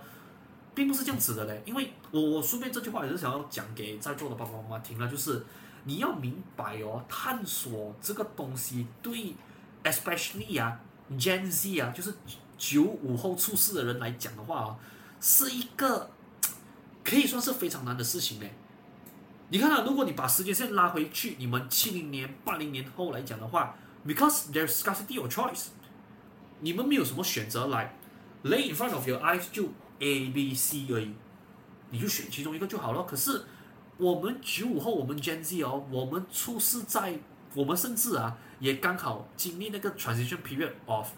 [0.75, 5.45] 并不是这样子的嘞，因为我我顺便这句话也是想要讲给在座的爸爸妈妈听了，就是。
[5.87, 9.35] 你要明白哦，探索这个东西对
[9.83, 10.81] ，especially 啊
[11.13, 12.15] ，Gen Z 啊，就是
[12.57, 14.77] 九五后出世的人来讲的话啊，
[15.21, 16.09] 是一个
[17.05, 18.47] 可以算是非常难的事情呢。
[19.49, 23.77] 你看啊，如果你把时间线拉回去，你们七零年、八零年后来讲的话
[24.07, 25.67] ，because there's scarcity of choice，
[26.61, 27.97] 你们没有什么选择来
[28.45, 29.69] ，lay in front of your eyes 就
[30.01, 31.15] A、B、C 而已，
[31.91, 33.05] 你就选其中一个就好了。
[33.05, 33.45] 可是。
[33.97, 37.17] 我们九五后，我们 Gen Z 哦，我们出世在，
[37.55, 41.11] 我们甚至啊，也刚好经历那个 transition period of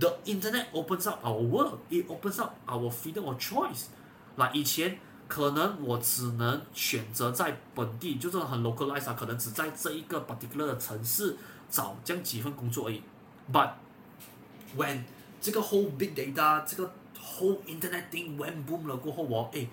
[0.00, 3.84] the internet opens up our world, it opens up our freedom of choice。
[4.34, 4.98] 那以前
[5.32, 11.38] 可能我只能选择在本地，就是很 localized，可能只在这一个 particular 的城市
[11.70, 13.00] 找这样几份工作而已。
[13.50, 13.70] But
[14.76, 15.04] when
[15.40, 19.70] 这个 whole big data，这个 whole internet thing went boom 了过后，我诶，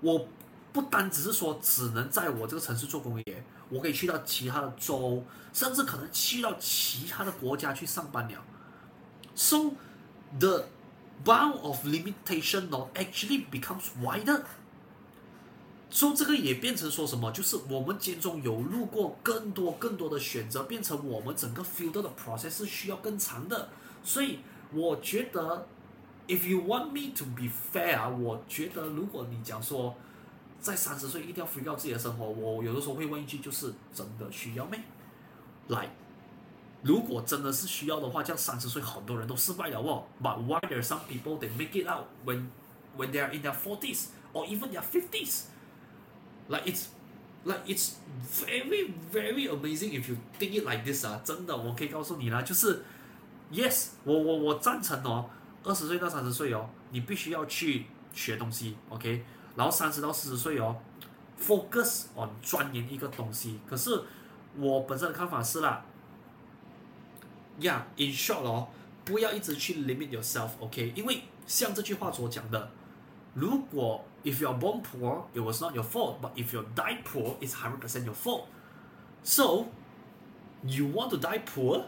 [0.00, 0.26] 我。
[0.70, 8.44] 不单只是说只能在我这个城市做工业，我可以去到其他的州，甚至可能去到其他的国家去上班了。
[9.34, 9.72] So
[10.38, 10.66] the
[11.24, 14.42] bound of limitation 呢 actually becomes wider。
[15.90, 17.30] 所以这个也变成说什么？
[17.32, 23.68] 就是我们间中有路过更多更多的选择，变成我们整个 filter 的 process 是需要更长的。
[24.02, 24.40] 所以
[24.72, 25.66] 我觉得
[26.26, 29.94] ，if you want me to be fair，我觉得如果你讲说。
[30.60, 34.76] 在三十岁一定要 free 掉自己的生活，我有的时候会问一句，就是真的需要没？
[35.68, 35.88] 来，
[36.82, 40.06] 如果真的是需要的话，这样三十岁很多人都失败了哦。
[40.20, 42.48] But why there are some people they make it out when
[42.96, 45.42] when they are in their forties or even their fifties?
[46.48, 46.86] Like it's
[47.44, 47.96] like it's
[48.26, 51.20] very very amazing if you think it like this 啊！
[51.22, 52.82] 真的，我可以告诉你啦，就是
[53.52, 55.28] yes，我我我赞成哦，
[55.62, 59.24] 二十岁到三十岁哦，你必须要去学东西，OK？
[59.56, 60.76] 然后三十到四十岁哦
[61.38, 63.60] ，focus on 钻研一个东西。
[63.68, 64.04] 可是
[64.56, 65.84] 我本身的看法是啦
[67.60, 68.68] ，yeah，in short 哦，
[69.04, 72.70] 不要一直去 limit yourself，OK？、因为像这句话所讲的，
[73.34, 77.35] 如果 if you are born poor, it was not your fault, but if you die poor,
[77.41, 78.47] it's hundred percent your fault.
[79.23, 79.67] So
[80.65, 81.85] you want to die poor,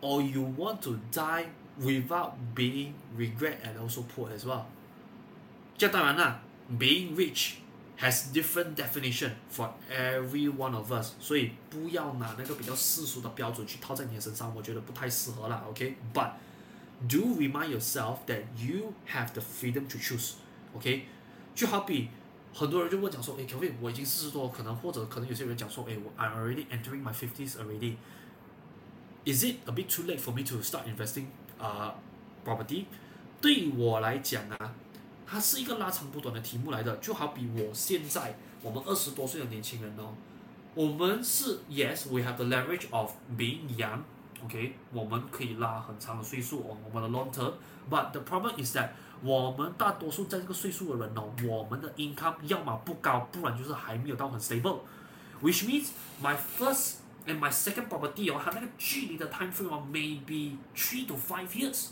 [0.00, 1.46] or you want to die
[1.78, 4.66] without being regret and also poor as well？
[5.76, 6.40] 这当然啦。
[6.68, 7.58] Being rich
[7.98, 15.62] has different definition for every one of us，所以不要拿那个比较世俗的标准去套在你的身上，我觉得不太适合啦。
[15.68, 16.32] OK，but
[17.08, 20.32] do remind yourself that you have the freedom to choose。
[20.74, 21.06] OK，
[21.54, 22.08] 就好比
[22.52, 30.84] 很多人就问讲说，哎，Kelvin，我已经四十多，可能或者可能有些人讲说，哎，我 I'm already entering my fifties already。Is it a bit too late for me to start
[30.86, 31.26] investing
[31.58, 32.84] 啊、uh, property？
[33.40, 34.74] 对于我来讲啊。
[35.28, 40.14] 它是一个拉长不短的题目来的，就好比我现在，我们二十多岁的年轻人哦，
[40.72, 43.66] 我们是 yes，we have the leverage of being
[44.43, 48.89] OK，我们可以拉很长的岁数哦，我们的 long term，but the problem is that
[49.21, 55.89] 我们大多数在这个岁数的人哦，我们的 income 要么不高，不然就是还没有到很 stable，which means
[56.21, 56.95] my first
[57.27, 61.89] and my second property 哦，它那个距离的 time frame 哦，maybe three to five years。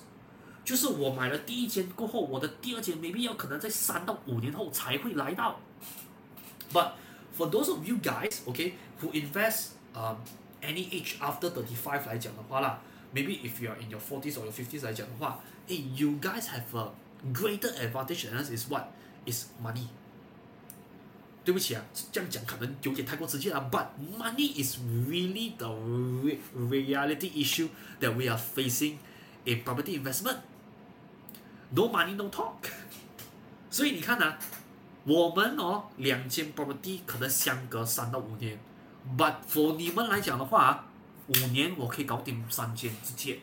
[0.65, 5.59] 就是我买了第一间过后，我的第二间 maybe 要可能在三到五年后才会来到。
[6.71, 6.91] But
[7.35, 10.17] for those of you guys，OK，who invest um
[10.62, 12.80] any age after thirty five 来讲的话啦，
[13.14, 16.90] maybe if you are in your forties or your fifties 来讲的话，诶，you guys have a
[17.32, 18.88] greater advantage than us is what
[19.26, 19.86] is money。
[21.44, 23.86] 对不起啊，这样讲可能有点太过直接了，but
[24.18, 25.68] money is really the
[26.56, 27.68] reality issue
[28.00, 28.96] that we are facing
[29.44, 32.70] in property investment。No money, no talk。
[33.70, 34.38] 所以你看啊，
[35.04, 38.58] 我们哦两间 property 可能相隔三到五年
[39.17, 40.85] ，but for 你们来讲的话，
[41.27, 43.37] 五年我可以搞定三间之间。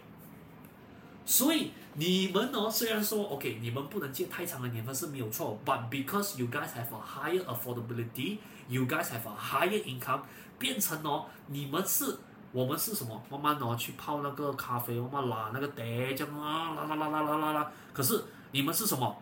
[1.24, 8.38] 所以你们哦虽然说 OK，你们不能借太长的年份是没有错，but because you guys have a higher affordability,
[8.68, 10.20] you guys have a higher income，
[10.58, 12.18] 变成哦你们是。
[12.52, 13.22] 我们是什么？
[13.28, 17.72] 慢慢的去泡那个咖啡，慢慢拉那个碟，这样啊，拉拉拉拉拉拉拉。
[17.92, 19.14] 可是你们是什么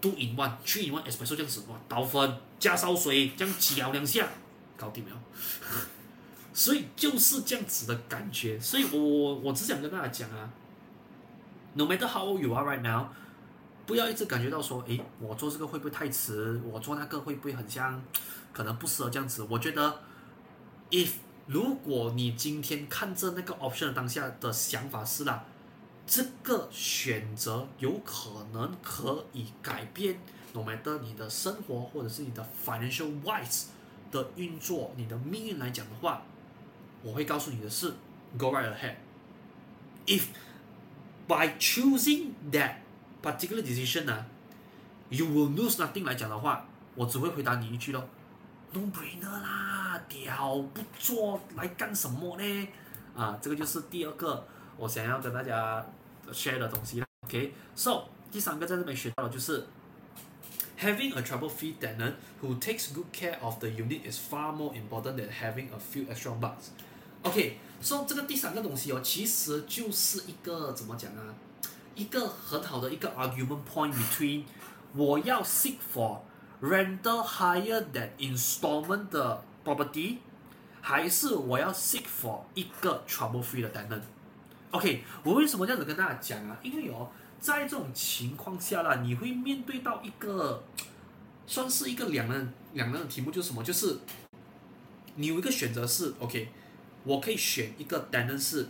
[0.00, 4.28] ？Two in one，three in one espresso 这样子，哇，倒粉加烧水，这样搅两下，
[4.76, 5.12] 搞定了。
[6.52, 10.48] 所以就是这样子的感觉，所以我我我只想跟大家讲啊
[11.74, 13.08] ，No matter how you are right now，
[13.86, 16.60] 不要一直感觉到说，诶，我做这个会不会太迟？
[16.64, 18.00] 我做那个会不会很像，
[18.52, 19.42] 可能不适合这样子？
[19.50, 20.00] 我觉得
[20.90, 21.14] ，if
[21.46, 25.44] 如果你今天看着那个 option 当下的想法是啦，
[26.06, 30.20] 这个选择有可能可以改变
[30.52, 33.64] ，no matter 你的生活或者是你的 financial wise
[34.14, 36.22] 的运作，你的命运来讲的话。
[37.02, 37.92] 我会告诉你的是
[38.38, 38.94] ，Go right ahead.
[40.06, 40.28] If
[41.28, 42.76] by choosing that
[43.22, 44.24] particular decision 呢
[45.10, 48.08] ，you will lose nothing 来讲的话，我只会回答你一句咯
[48.72, 52.68] ，No brainer 啦，屌不做来干什么呢？
[53.14, 54.46] 啊，这个就是第二个
[54.78, 55.84] 我想要跟大家
[56.32, 57.06] share 的东西了。
[57.26, 59.66] OK，so 第三个在这边学到的就是
[60.83, 65.17] having a trouble-free tenant who takes good care of the unit is far more important
[65.17, 66.69] than having a few extra bucks.
[67.23, 71.33] OK，说、so, 这个第三个东西哦，其实就是一个怎么讲啊？
[71.95, 74.43] 一个很好的一个 argument point between
[74.95, 76.19] 我要 seek for
[76.61, 80.17] rental higher than installment 的 property，
[80.79, 86.57] 还是我要 seek for 一个 trouble free 的 tenant？OK，我为什么这样子跟大家讲啊？
[86.63, 87.09] 因为哦，
[87.40, 90.62] 在这种情况下啦，你会面对到一个
[91.46, 93.62] 算是一个两难两难的题目，就是什么？
[93.62, 93.98] 就是
[95.16, 96.48] 你有一个选择是 OK。
[97.06, 98.66] 我可以选一个 tenant 是，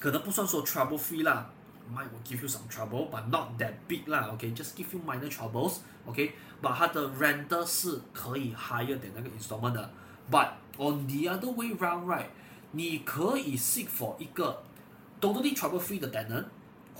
[0.00, 1.48] 可能不算说 trouble free 啦
[1.94, 5.80] ，might will give you some trouble，but not that big 啦，OK，just、give you minor troubles，OK，、
[6.10, 6.32] okay?
[6.60, 9.88] 把它的 renter 是可以 higher than 那个 installment 的
[10.28, 12.26] ，but on the other way round，right，
[12.72, 14.64] 你可以 seek for 一个
[15.20, 16.44] totally trouble free 的 DAN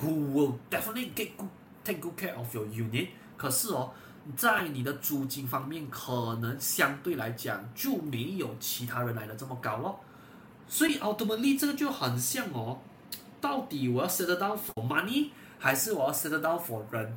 [0.03, 1.51] Who will definitely get good
[1.85, 3.91] take good care of your unit，可是哦。
[4.35, 10.01] 在你的租金方面，可能相对来讲就没有其他人来的这么高咯，
[10.67, 12.79] 所以 ultimately 这个就很像哦，
[13.39, 15.29] 到底我要 set it down for money，
[15.59, 17.15] 还是我要 set it down for 人？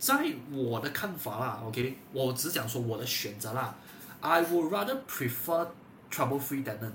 [0.00, 3.76] 在我的看法啦，OK，我只讲说我的选择啦
[4.20, 5.68] ，I would rather prefer
[6.10, 6.94] trouble-free tenant。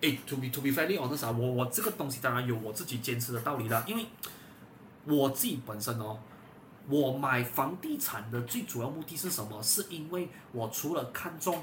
[0.00, 4.06] 诶，to be to be fairly honest，我我这个东西当然有我自己坚持的道理啦，因为
[5.04, 6.18] 我自己本身哦。
[6.90, 9.62] 我买房地产的最主要目的是什么？
[9.62, 11.62] 是因为我除了看中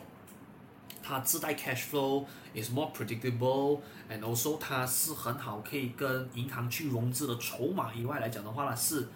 [1.02, 9.08] 它自带 cash flow is more predictable，and also 它是很好可以跟银行去融资的筹码以外来讲的话呢，是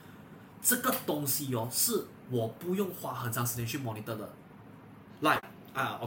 [0.63, 4.27] 这个东西哦，是我不用花很长时间去 monitor 的。
[5.19, 5.43] Like
[5.75, 5.99] 啊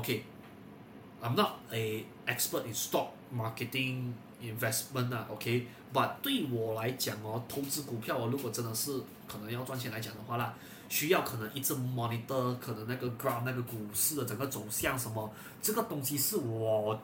[1.22, 4.12] I'm not a expert in stock marketing
[4.42, 10.52] investment 啊，OK，but 对我来讲哦，投资股票哦，如果真的是可能要赚钱来讲的话啦，
[10.88, 17.00] 需要可能一直 monitor 可能那个 ground 那个股市的整个走向什么，这个东西是我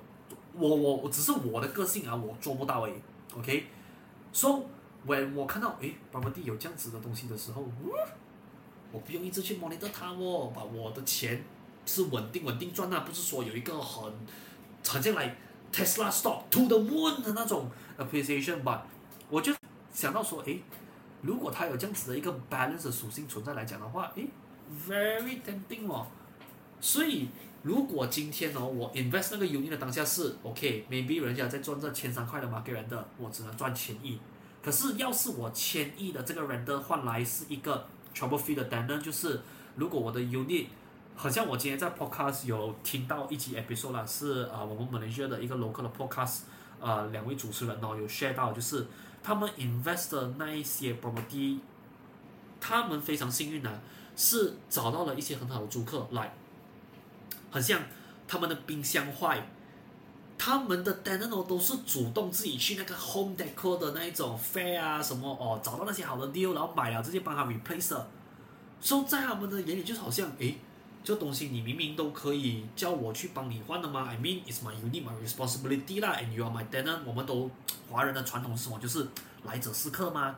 [0.54, 2.92] 我我我只是我的个性啊，我做不到诶
[3.36, 4.62] ，OK，so
[5.06, 7.64] when 我看到诶，property 有这样子的东西的时候，
[8.90, 11.44] 我不用一直去 monitor 它哦，把我的钱
[11.88, 14.12] 是稳定稳定赚啊，不是说有一个很
[14.82, 15.36] 常见来
[15.72, 18.80] Tesla stock to the moon 的那种 appreciation，but
[19.30, 19.52] 我就
[19.92, 20.62] 想到说诶。
[21.20, 24.28] 如果它有这样子的一个 balance 的属性存在来讲的话，诶
[24.88, 26.06] ，very tempting 哦。
[26.80, 27.28] 所以
[27.64, 32.84] 如果今天哦，我 invest 那个 unit 的当下是 OK，maybe、人家在赚这千三块的 market，
[33.18, 34.20] 我只能赚千亿。
[34.62, 37.84] 可是要是我千亿的这个 rent 换来是一个
[38.14, 39.40] trouble free 的，then 呢就是
[39.74, 40.66] 如果我的 unit，
[41.20, 46.42] 好像我今天在 podcast 有听到一集 episode 啦，是啊、我们 Malaysia 的一个 local 的 podcast，
[46.80, 48.86] 呃，两位主持人哦有 share 到就是。
[49.20, 51.58] 他们 invest 的那一些 property，
[52.60, 53.80] 他们非常幸运呢，
[54.16, 56.32] 是找到了一些很好的租客来，
[57.50, 57.82] 很像
[58.28, 59.44] 他们的冰箱坏，
[60.38, 68.08] 他们的 tenant 都是主动自己去那个 home decor 的那一种 fair 啊什么哦，找到那些好的 deal，然后买了直接帮他 replace 了，
[68.80, 70.56] 所以在他们的眼里就是好像诶。
[71.04, 76.98] 这东西你明明都可以叫我去帮你换的吗？I mean it's my unit, my responsibility 啦，and you are my tenant。
[77.06, 77.50] 我们都
[77.90, 78.78] 华人的传统是什么？
[78.78, 79.08] 就是
[79.44, 80.36] 来者是客嘛。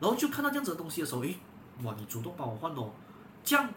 [0.00, 1.36] 然后就看到这样子的东西的时候，诶，
[1.82, 2.90] 哇，你主动帮我换哦。
[3.44, 3.68] 这样，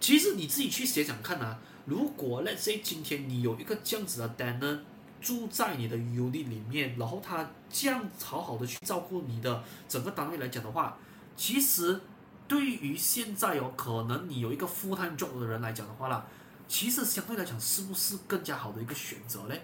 [0.00, 1.58] 其实你自己去想想看啊。
[1.84, 4.80] 如果 let's say 今天你有一个这样子的 tenant
[5.20, 10.98] 住在你的 unit 里面，然后他这样好好的去照顾你的整个单位来讲的话，
[11.36, 12.00] 其实。
[12.48, 16.26] 对于现在哦，可能你有一个 full time job 的人来讲的话啦，
[16.66, 19.60] 其实相对来讲是不是更加好的一个选择嘞？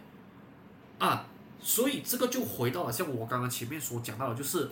[0.99, 1.27] 啊，
[1.61, 4.71] 所以这个就回到了像我刚刚前面所讲到的，就是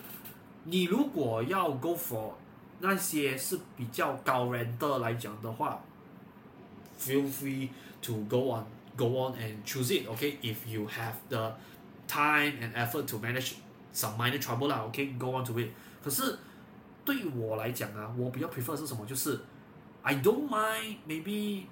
[0.64, 2.34] 你如果要 go for
[2.80, 5.80] 那些是比较高 rent 的来讲的话
[7.00, 7.68] feel free
[8.02, 8.64] to go on
[8.96, 11.54] go on and choose it okay if you have the
[12.06, 13.54] time and effort to manage
[13.94, 15.68] some minor trouble 啦 okay go on to it
[16.02, 16.36] 可是
[17.04, 19.40] 对我来讲啊我比较 prefer 是什么就是
[20.02, 21.64] I don't mind maybe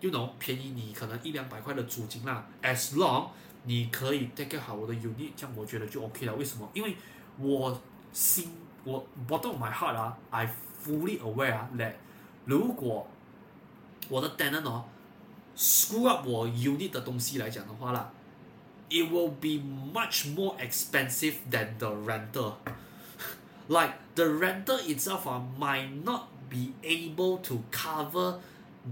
[0.00, 3.28] you know 便宜你可能一两百块的租金啦 as long
[3.64, 6.96] 你可以 take care 好我的 unit 这样我觉得就 OK 了为什么因为
[7.38, 7.80] 我
[8.12, 8.50] 心
[8.84, 10.48] 我 bottom of my heart 啊 I
[10.84, 11.94] fully aware 啊 that
[12.44, 13.06] 如果
[14.08, 14.84] 我的 tenant 哦
[15.56, 18.10] screw up 我 unit 的东西来讲的话啦
[18.88, 19.60] ，it will be
[19.92, 22.54] much more expensive than the renter
[23.71, 28.39] like the rental itself uh, might not be able to cover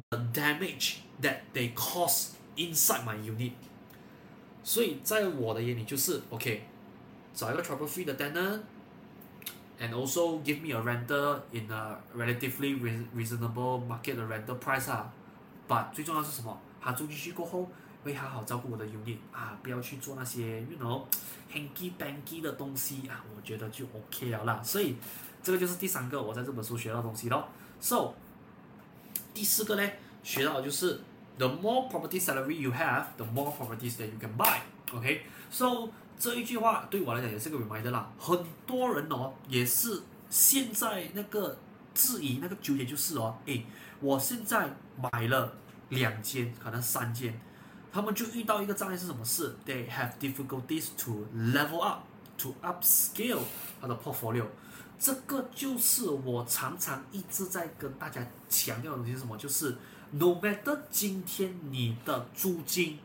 [0.10, 3.54] the damage that they cause inside my unit.
[4.64, 6.66] 所以在我的眼里就是 OK，
[7.34, 12.74] 找一个 trouble free 的 tenant。and also give me a rental in a relatively
[13.14, 15.12] reasonable market 的 rental price 啊，
[15.68, 16.58] but 最重要是什么？
[16.82, 17.70] 他住进去过后
[18.03, 21.05] 会好好照顾我的 unit 啊，不要去做那些 you know
[21.53, 24.63] hanky panky 的东西啊，我觉得就 OK 了啦。
[24.63, 24.97] 所以
[25.43, 27.49] 这个就是第三个我在这本书学到的东西咯。
[27.81, 28.15] So
[29.33, 29.91] 第四个呢，
[30.23, 31.01] 学到的就是
[31.39, 34.61] the more property salary you have, the more properties that you can buy.
[34.93, 35.89] OK，so
[36.19, 41.57] 这一句话对我来讲也是个 reminder 啦，很多人哦也是现在那个
[41.95, 43.65] 质疑那个纠结就是哦，诶，
[44.01, 44.69] 我现在
[45.13, 45.53] 买了
[45.91, 47.41] 两间，可能三间，
[47.92, 49.56] 他们就遇到一个障碍是什么事？
[49.66, 52.04] They have difficulties to level up,
[52.40, 53.40] to upscale
[53.82, 54.46] 他的 portfolio。
[55.00, 59.38] 这个就是我常常一直在跟大家强调的东西是什么？
[59.38, 59.76] 就是
[60.12, 63.00] no matter 今天你的租金。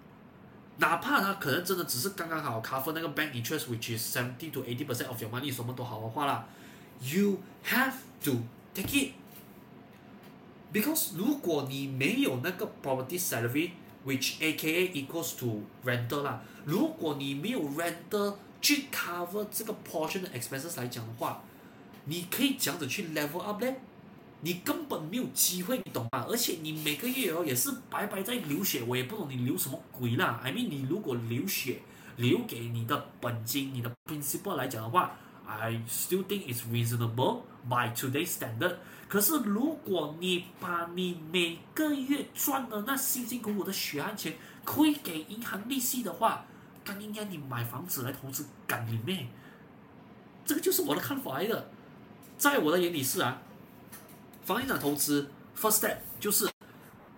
[0.78, 6.46] 哪怕他可能真的只是刚刚好 cover 那个 bank interest，which is seventy to eighty percent of your money，什么都好的话啦，
[7.02, 7.92] you have
[8.24, 8.38] to
[8.72, 13.20] take it，because 如果你没有那个 property
[14.05, 21.41] Which aka equals to rental 啦，如果你没有 rental 去 cover 这个 portion 的 expenses 来讲的话，
[22.05, 23.73] 你可以这样子去 level up 呢。
[24.41, 26.23] 你根本没有机会，你懂吗？
[26.29, 30.39] 而且你每个月哦也是白白在流血，我也不懂你流什么鬼啦。
[30.43, 31.79] I mean，你如果流血
[32.17, 38.75] 留给你的本金、你的 principal 来讲的话，I still think it's reasonable by today's standard。
[39.07, 46.45] 可是如果你把你每个月赚的那辛辛苦苦的血汗钱亏给银行利息的话，
[46.83, 49.27] 干应该你买房子来投资干你妹！
[50.43, 51.69] 这个就是我的看法来的，
[52.37, 53.41] 在我的眼里是啊。
[54.43, 55.29] 房地产投资
[55.59, 56.45] ，first step 就是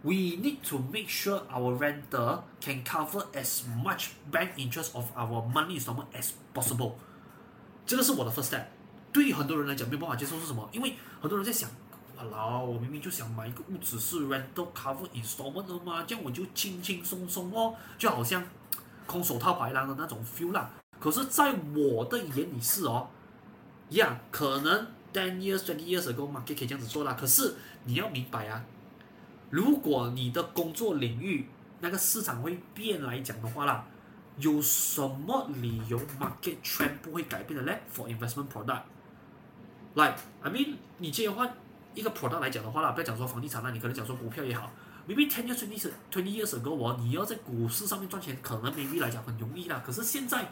[0.01, 5.45] we need to make sure our renter can cover as much bank interest of our
[5.51, 6.93] money installment as possible。
[7.85, 8.65] 这个是我的 first step。
[9.11, 10.67] 对于很多人来讲，没有办法接受是什么？
[10.71, 11.69] 因为很多人在想，
[12.17, 18.43] 哇啦，我明明就想买一个屋子是 rental cover installment 的嘛，这样我就轻轻松松哦，就好像
[19.05, 20.69] 空手套白狼的那种 feel 啦。
[20.99, 23.07] 可是，在我的眼里是哦，
[23.89, 24.87] 一样可能。
[25.13, 27.17] Ten years, twenty years ago, market 可以这样子做啦。
[27.19, 27.55] 可是
[27.85, 28.63] 你要明白啊，
[29.49, 31.47] 如果你的工作领域
[31.79, 33.83] 那个市场会变来讲的话啦，
[34.37, 38.81] 有什么理由 market trend 不会改变的嘞？For investment product,
[39.97, 41.51] like I mean，你今天换
[41.95, 44.71] 一个 product 来讲的话啦，不要讲说房地产啦，你可能讲说股票也好
[45.07, 49.83] ，maybe ten years, twenty years, twenty years ago，我你要在股市上面赚钱，可能 maybe 来讲很容易啦。
[49.85, 50.49] 可是现在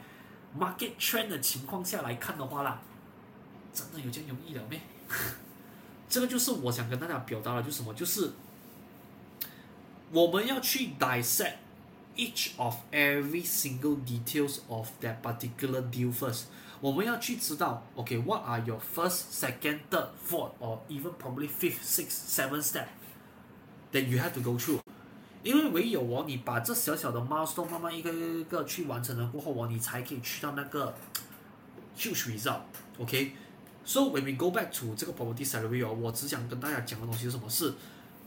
[0.58, 2.82] market trend 的情况下来看的话啦。
[3.74, 4.80] 真的有这样容易的没？
[6.08, 7.94] 这个就是我想跟大家表达的，就是什么？
[7.94, 8.32] 就是
[10.14, 11.56] 我们要去 dissect
[12.16, 16.44] each of every single details of that particular deal first。
[16.86, 22.86] 我们要去知道，OK，what、are your first, second, third, fourth, or even probably fifth, sixth, seventh step
[23.92, 24.80] that you have to go through。
[25.42, 30.94] 因为唯有哦，你把这小小的 milestone 慢慢一个一个去完成了过后哦，你才可以去到那个
[31.98, 32.60] huge result。
[33.00, 33.32] OK。
[33.84, 37.50] So when we go back to 这个 property salary 哦，我只想跟大家讲的东西是什么？
[37.50, 37.74] 是，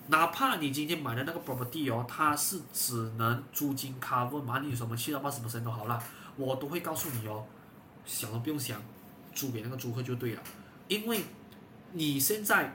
[0.09, 6.02] 哪怕你今天买的那个 property 哦，它是只能租金 cover，哪里有什么七到八十 percent 都好啦，
[6.36, 7.44] 我都会告诉你哦，
[8.09, 8.82] 想都不用想，
[9.32, 10.42] 租给那个租客就对了。
[10.88, 11.20] 因为
[11.92, 12.74] 你现在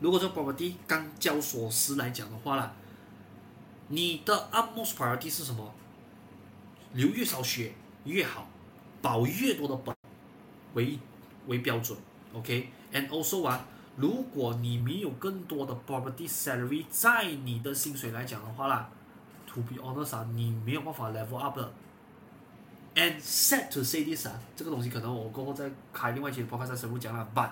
[0.00, 2.72] 如果说 property 刚交所时来讲的话啦，
[3.86, 5.72] 你的 utmost priority 是什么？
[6.94, 8.48] 流越少血越好，
[9.00, 9.94] 保越多的本
[10.74, 10.98] 为。
[11.46, 11.98] 为标准
[12.32, 13.66] ，OK，and also 啊，
[13.96, 18.88] 如果你没有更多的 property salary 在你的薪水来讲的话啦
[19.46, 21.70] ，to be honest 啊，你没有办法 level up 的。
[22.95, 27.25] And sad to say this 啊，这个东西可能我过后再开另外一期 podcast 再深入讲啦。
[27.33, 27.51] But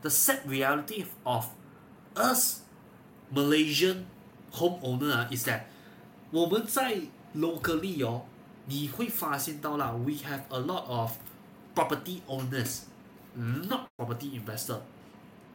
[0.00, 1.46] the sad reality of
[2.14, 2.60] us
[3.34, 4.04] Malaysian
[4.52, 5.62] homeowner 啊，is that
[6.30, 7.00] 我们在
[7.34, 8.22] locally 哦，
[8.66, 11.12] 你会发现到啦，we have a lot of
[11.74, 14.80] property owners，not property investor。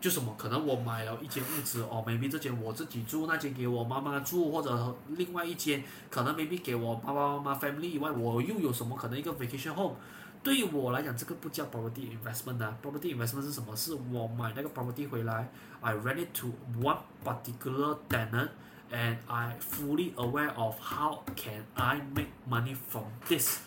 [0.00, 0.34] 就什么？
[0.38, 9.96] 可能我买了一间屋子哦，maybe 这间我自己住，那间给我妈妈住，或者另外一间可能 maybe 给我爸爸妈妈 family 以外，我又有什么可能一个 vacation home？
[10.42, 13.74] 对于我来讲，这个不叫 property investment 啊，property investment 是什么？
[13.74, 22.00] 是我买那个 property 回来，I rent it to one particular tenant，and I fully aware of how can I
[22.14, 23.60] make money from this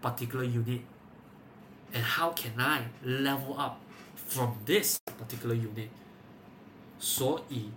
[0.00, 3.80] particular unit，and how can I level up
[4.28, 5.88] from this particular unit。
[6.98, 7.70] 所以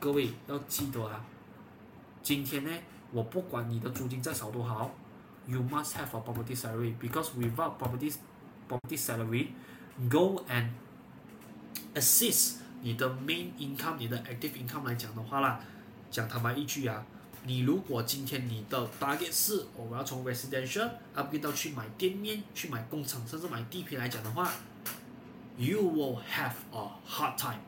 [0.00, 1.24] 各位要记得啊，
[2.22, 2.70] 今天呢，
[3.10, 4.90] 我不管你的租金再少多好。
[5.46, 8.12] you must have a property salary because without property
[8.68, 9.48] property salary
[10.08, 10.68] go and
[11.94, 15.58] assist 你的 main income 你的 active income 来讲的话啦，
[16.12, 17.04] 讲他妈一句啊，
[17.44, 24.48] 你如果今天你的 target 是我要从 residential upgrade 到去买店面、去买工厂，甚至买地皮来讲的话
[25.58, 27.60] ，you will have a hard time.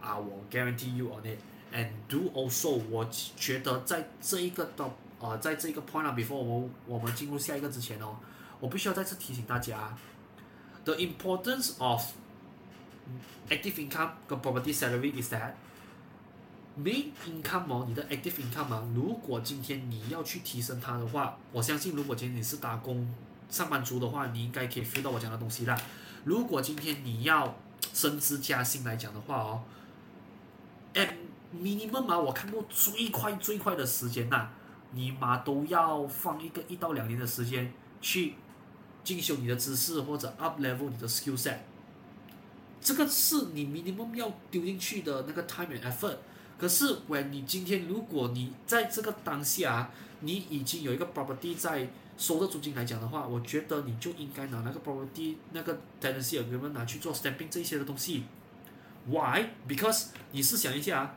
[0.00, 1.38] I will guarantee you on it.
[1.72, 4.90] And do also，我觉得在这一个的。
[5.22, 8.16] 呃，在这个 point 啊，before 我们我们进入下一个之前哦，
[8.58, 9.94] 我必须要再次提醒大家
[10.82, 12.02] ，the importance of
[13.50, 15.52] active income 跟 property salary is that
[16.82, 23.06] main income 哦，你的 active income 啊，如果今天你要去提升它的话，我相信如果今天你是打工
[23.50, 25.78] 上班族的话，你应该可以 feel 到我讲的东西啦。
[26.24, 27.56] 如果今天你要
[27.92, 29.62] 升职加薪来讲的话哦
[30.94, 31.10] ，at
[31.54, 34.52] minimum 啊，我看过最快最快的时间呐、啊。
[34.92, 38.34] 你妈都要放一个一到两年的时间去
[39.04, 41.58] 进修你的知识或者 up level 你的 skill set，
[42.80, 46.16] 这个是你 minimum 要丢进去的那个 time and effort。
[46.58, 49.90] 可是，when 你今天如果你在这个当下，
[50.22, 51.88] 你已经有一个 property 在
[52.20, 58.24] 收的租金来讲的话，我觉得你就应该拿那个 property 那个 tenancy agreement 拿去做 stamping 这些的东西。
[59.06, 61.16] Why？Because 你试想一下，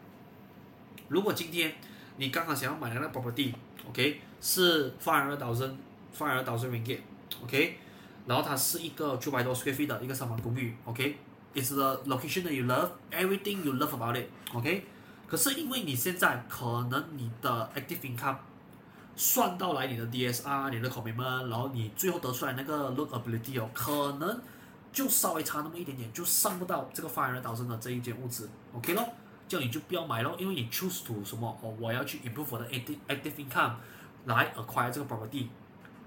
[1.10, 1.74] 如果今天
[2.16, 7.78] 你刚好想要买那个 property，OK，是 five hundred thousand，five hundred thousand ringgit，OK，
[8.26, 14.86] 然后它是一个九百多 square feet 的一个三房公寓，OK，it's the location that you love，everything you love about it，OK，
[15.28, 18.38] 可是因为你现在可能你的 active income
[19.16, 24.42] 算到来你的 DSR，你的 commitment，然后你最后得出来那个 lookability 哦，可能
[24.92, 29.08] 就稍微差那么一点点，就上不到这个 five hundred thousand 的这一间屋子，OK 咯。
[29.46, 33.74] 叫你就不要买咯，因为你 choose to 什么哦，我要去 improve 我的 active active income
[34.26, 35.48] 来 acquire 这个 property。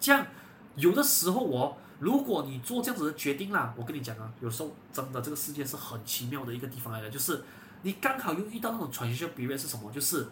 [0.01, 0.27] 这样
[0.75, 7.45] 有的时候哦，如果你做这样子的决定啦，我跟你讲啊，有时候真的这个世界是很奇妙的一个地方来的，就是
[7.83, 9.93] 你刚好又遇到那种 transition period 是什么？
[9.93, 10.27] 就是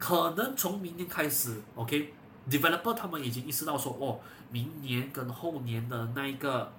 [0.00, 4.18] 可能从明年开始，OK，developer 他们已经意识到说哦，
[4.50, 6.72] 明年跟后年的那一个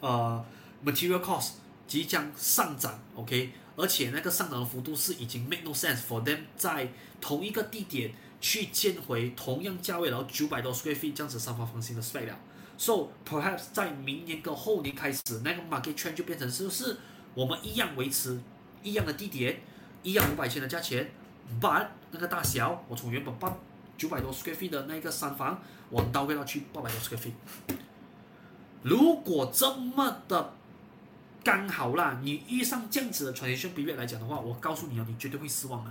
[0.00, 0.42] 呃
[0.82, 1.54] material cost
[1.86, 3.52] 即将上涨，OK。
[3.76, 6.88] 而且那个上涨的幅度是已经 make no sense for them 在
[7.20, 12.36] 同一个地点去建回同样价位，然后九百多 square feet 这样子三房房型的 spec 了。
[12.76, 16.96] So perhaps 在明年跟后年开始，那个 market trend 就变成是不是
[17.34, 18.40] 我们一样维持
[18.82, 19.60] 一样的地点，
[20.02, 21.10] 一样五百千的价钱
[21.60, 23.56] ，but 那个大小我从原本八
[23.96, 27.32] 九百多 square feet 的那个三房，我倒回到去八百多 square feet。
[28.82, 30.54] 如果这么的。
[31.44, 35.90] 刚好啦，你遇上这样子的 transition period 来讲的话，我告诉你啊，你绝对会失望的。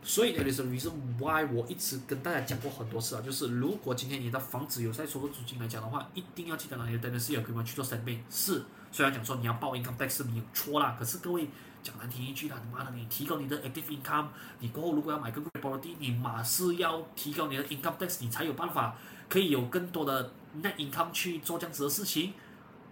[0.00, 8.18] 所以 that is the reason why 我一直跟大家讲过很多次啊，就是如果今天你的房子有在收的租金来讲的话，一定要记得拿你的 tenancy agreement 去做 stamping。
[8.30, 11.48] 是，虽然讲说你要报 income tax 是没有错啦，可是各位
[11.84, 14.26] 讲难听一句啦，你妈的，你提高你的 active income，
[14.58, 18.96] 你过后如果要买个 property，你马是要提高你的 income tax，你才有办法
[19.28, 22.32] 可以有更多的 net income 去做这样子的事情。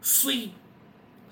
[0.00, 0.52] 所以。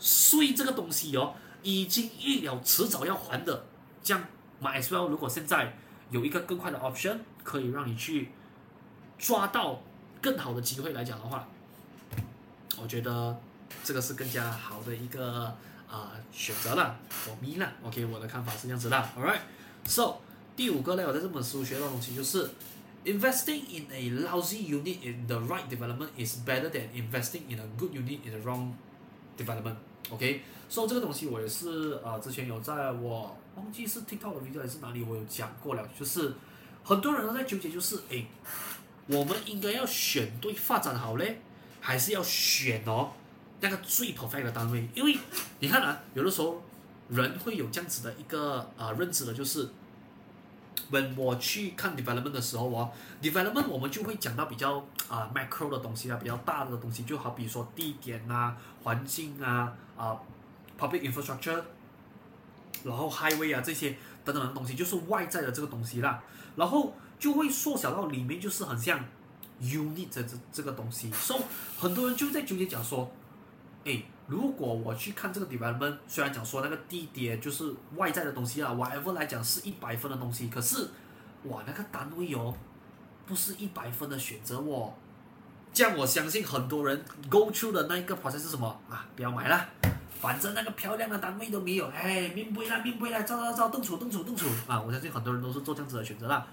[0.02, 3.66] 税这个东西哦，已经预料迟早要还的，
[4.02, 4.24] 这样
[4.62, 5.08] might as well。
[5.08, 5.76] 如果现在
[6.08, 8.30] 有一个更快的 option，可以让你去
[9.18, 9.82] 抓到
[10.22, 11.46] 更好的机会来讲的话，
[12.80, 13.38] 我觉得
[13.84, 15.54] 这个是更加好的一个
[15.90, 17.72] 啊、呃、选择了，for me 了。
[17.82, 18.96] OK，我的看法是这样子的。
[19.18, 20.18] All right，so
[20.54, 22.48] 第五个呢，我在这本书学到的东西就是
[23.04, 27.92] ，investing in a lousy unit in the right development is better than investing in a good
[27.92, 28.72] unit in the wrong
[29.36, 36.34] development，OK，so 这个东西我也是呃之前有在我忘记是 TikTok 的 video 还是哪里我有讲过了，就是
[36.84, 38.26] 很多人都在纠结，就是诶，
[39.06, 41.40] 我们应该要选对发展好嘞，
[41.80, 43.12] 还是要选哦
[43.60, 44.88] 那个最 perfect 的单位？
[44.94, 45.16] 因为
[45.58, 46.62] 你看啊，有的时候
[47.08, 49.68] 人会有这样子的一个呃认知的，就是
[50.90, 52.90] when 我去看 development 的时候哦
[53.22, 60.16] ，development 我们就会讲到比较啊、macro 的东西啊，比较大的东西，就好比说地点啊、环境啊、啊、
[60.78, 61.62] public infrastructure，
[62.84, 66.22] 然后 highway 啊这些等等的东西，就是外在的这个东西啦。
[66.56, 68.98] 然后就会缩小到里面，就是很像
[69.60, 71.10] unit 这这这个东西。
[71.12, 71.40] 所以
[71.78, 73.10] 很多人就在纠结讲说，
[73.84, 74.02] 哎。
[74.26, 80.88] 如果我去看这个得分虽然讲说那个地点就是外在的东西啊，YF 来讲是一百分的东西，可是，
[81.46, 82.54] 哇，那个单位哦，
[83.26, 84.94] 不是一百分的选择哦。
[85.72, 89.04] 这样我相信很多人 go out 的那一个方向是什么啊？
[89.16, 89.66] 不要买了，
[90.20, 94.80] 反正那个漂亮的单位都没有，哎，命不来面不来，照照照，动手动手动手啊！
[94.80, 96.46] 我相信很多人都是做这样子的选择啦。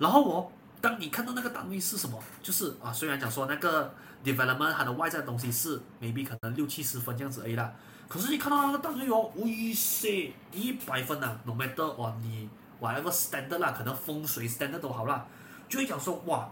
[0.00, 0.52] 然后我、
[0.82, 7.72] 当你看到那个单位是什么，就是啊，虽然讲说那个 development 它的外在东西是 maybe 可能六七十分这样子 A 啦，
[8.08, 12.48] 可是你看到那个单位哦，哇塞，一百分呐，no matter 哇你
[12.80, 15.24] whatever standard 啦，可能风水 standard 都好啦，
[15.68, 16.50] 就会讲说哇，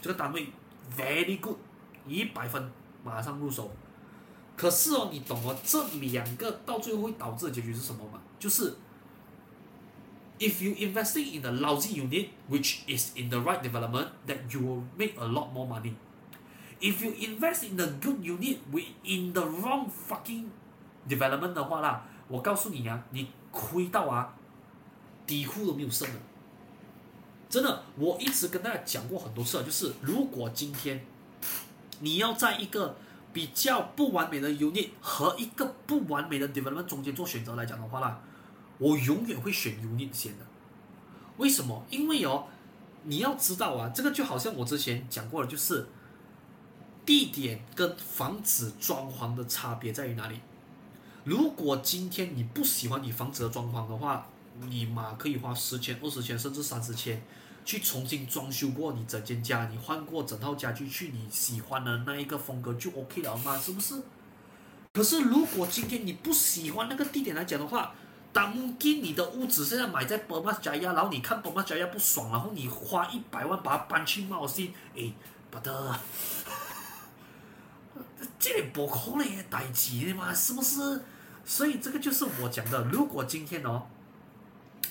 [0.00, 0.48] 这个单位
[0.96, 1.58] very good，
[2.06, 2.72] 一百分，
[3.04, 3.70] 马上入手。
[4.56, 8.18] 可是哦，你懂哦，这两个到最后会导致的结局是什么吗？
[8.38, 8.74] 就是。
[10.39, 14.83] If you investing in a lousy unit, which is in the right development, that you will
[14.97, 15.93] make a lot more money.
[16.79, 20.45] If you invest in a good unit, with in the wrong fucking
[21.07, 24.33] development 的话啦，我告诉你啊，你亏到啊，
[25.27, 26.15] 底裤都没有剩了。
[27.47, 31.05] 真的，我一直跟大家讲过很多次，就是如果今天
[31.99, 32.95] 你要在一个
[33.31, 38.19] 比较不完美的 unit 和一个不完美的 development 中间做选择来讲的话啦。
[38.78, 40.44] 我永远会选 unit 先的，
[41.38, 41.84] 为什么？
[41.90, 42.46] 因为哦，
[43.04, 45.86] 你要知道啊，这个就好像我之前讲过的，就是
[47.04, 50.40] 地点跟房子装潢的差别在于哪里。
[51.24, 54.26] 如果今天你不喜欢你房子的装潢的话，
[54.68, 57.22] 你嘛可以花十千、二十千甚至三十千
[57.64, 64.00] 去重新装修过你整间家，你换过整套家具去你喜欢的那一个风格就 OK 了嘛，是不是？
[64.92, 67.94] 可是如果今天你不喜欢那个地点来讲的话，
[68.36, 75.10] 当今你的屋子现在买在 Permas Jaya，然后你看 Permas Jaya 不爽，然后你花一百万把它搬去茂兴，哎，
[75.50, 75.98] 不得，
[78.38, 81.00] 这里不可能的代志的嘛，是不是？
[81.46, 83.86] 所以这个就是我讲的，如果今天哦，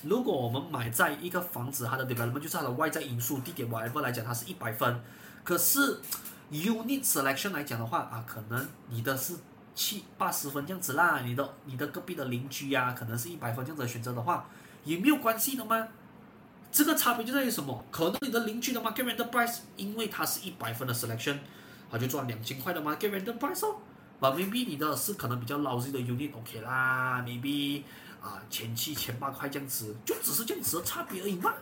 [0.01, 4.99] 如果我们买在一个房子，它的 development 就是它的外在因素、地点外部来讲，它是一百分，
[5.43, 6.01] 可是
[6.51, 9.35] unit selection 来讲的话啊，可能你的是。
[9.75, 14.47] 七八十分这样子啦，你的你的隔壁的邻居呀、啊，可能是一百分这样子的选择的话，
[14.85, 15.89] 也没有关系的吗？
[16.71, 17.83] 这个差别就在于什么？
[17.91, 21.39] 可能你的邻居的 market rent price，因为它是一百分的 selection，
[21.91, 23.75] 他就赚两千块的 market rental price 哦。
[24.19, 27.83] But maybe 你的是可能比较老式的 unit，OK 啦，maybe
[28.21, 31.53] 啊千七千八块这样子，就只是这样子的差别而已嘛。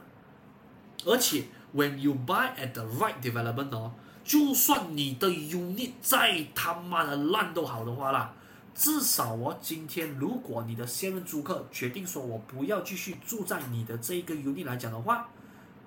[1.05, 1.45] 而且
[1.75, 3.91] when you buy at the right development 哦。
[4.23, 8.33] 就算你的 unit 再他妈的烂都好的话啦，
[8.73, 15.27] 至少我今天如果你的现任租客决定说我不要继续住在你的这一个 unit 来讲的话，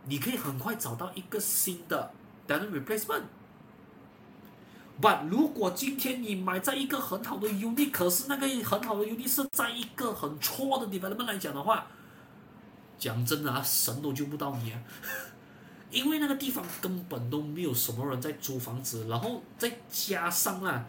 [0.05, 2.11] 你可以很快找到一个新的
[2.47, 3.23] tenant replacement。
[5.01, 11.87] But 如果今天你买在一个很好的 unit，可是那个很好的 unit 是在一个很错的 development 来讲的话，
[12.99, 14.81] 讲真的啊，神都救不到你啊！
[15.97, 20.85] 因为那个地方根本都没有什么人在租房子，然后再加上啊，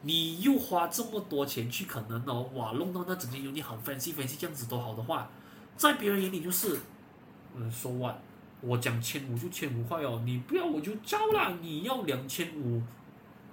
[0.00, 5.28] 你又花这么多钱去可能哦，哇，弄到那整间 unit 很 fancy fancy 这样子都好的话，
[5.76, 6.80] 在别人眼里就是，
[7.54, 8.14] 嗯，so what，
[8.62, 12.82] 我讲千五就千五块哦，你不要我就交了，你要两千五，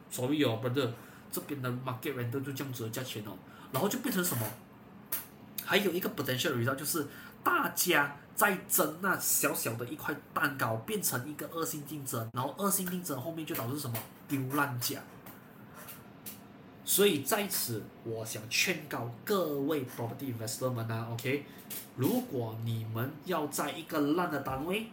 [0.09, 0.93] 所以哦把这
[1.29, 3.35] 这边的 market rent 都就这样子的价钱哦，
[3.73, 4.47] 然后就变成什么？
[5.65, 7.05] 还有一个 potential result 就是
[7.43, 8.15] 大家。
[8.35, 13.95] 再争那小小的一块蛋糕，变成一个恶性竞争，然后恶性竞争后面就导致什么
[14.27, 15.01] 丢烂奖。
[16.83, 21.45] 所以在此，我想劝告各位 property investor 们啊，OK，
[21.95, 24.87] 如果你们要在一个烂的单位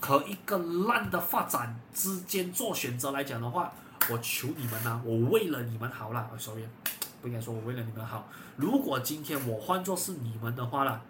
[0.00, 3.72] 和一个烂的发展之间做选择来讲的话，
[4.10, 6.64] 我求你们呐、啊，我为了你们好啦，sorry，
[7.20, 8.26] 不应该说我为了你们好。
[8.56, 11.02] 如果今天我换作是你们的话啦。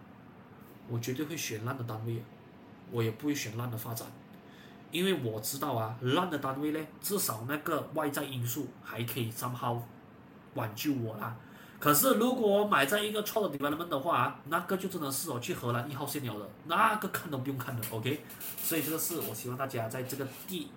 [0.88, 2.22] 我绝对会选烂的单位，
[2.92, 4.06] 我也不会选烂的发展，
[4.92, 9.80] 因为我知道啊，烂的单位呢，至少那个外在因素还可以 somehow
[10.54, 11.36] 挽救我啦。
[11.80, 18.20] 可是如果我买在一个错的 development 的话，那个就真的是我去荷兰一号线了的，那个看都不用看的，OK。
[18.62, 20.68] 所以这个是我希望大家在这个第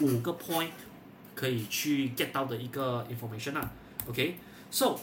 [0.00, 0.70] 五个 point
[1.34, 3.70] 可以去 get 到的一个 information 啊
[4.08, 4.36] ，OK。
[4.70, 4.98] So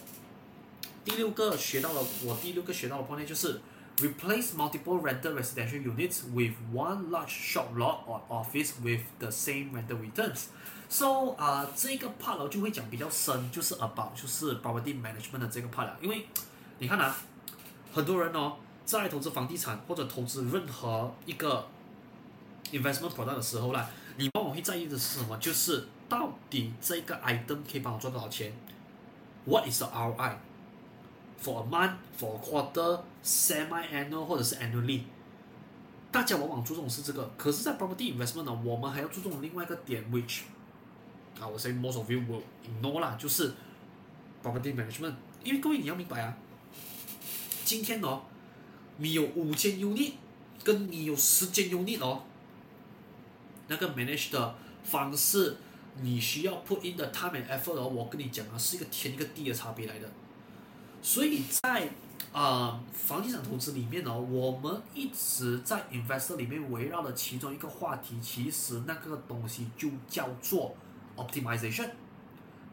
[1.03, 3.61] 第六个学到了，我第六个学到的 point 就是。
[4.01, 9.97] Replace multiple rental residential units with one large shop lot or office with the same rental
[9.97, 10.47] returns.
[10.89, 15.97] So 啊、这个 part 呢就会讲比较深，就是 about 就是 property management 的这个 part 了。
[16.01, 16.27] 因为
[16.79, 17.15] 你看啊，
[17.93, 21.67] 很多人哦在投资房地产或者投资任何一个
[22.71, 23.87] investment product 的时候呢，
[24.17, 25.37] 你往往会在意的是什么？
[25.37, 28.53] 就是到底这个 item 可以帮我赚多少钱
[29.45, 30.35] ？What is the ROI
[31.41, 35.01] for a month, for a quarter, semi-annual 或者是 annually？
[36.11, 40.43] 大家往往注重的是这个，可是，在 property investment 呢，我们还要注重另外一个点，which
[41.39, 43.53] 啊，我 say most of you will ignore 啦，就是
[44.41, 45.13] property management。
[45.43, 46.37] 因为各位你要明白啊，
[47.65, 48.21] 今天哦，
[48.97, 50.13] 你有五间 unit，
[50.63, 52.23] 跟你有十间 unit 哦。
[53.67, 55.57] 那个 manage 的方式，
[56.01, 60.09] 你需要 put in 的 time and effort 哦，我跟你讲啊，是一个天一个地的差别来的。
[61.05, 61.83] 所以在
[62.33, 70.75] 啊、呃、房地产投资里面哦，我们一直在 investor 里面围绕的其中一个话题，其实那个东西就叫做
[71.15, 71.91] optimization。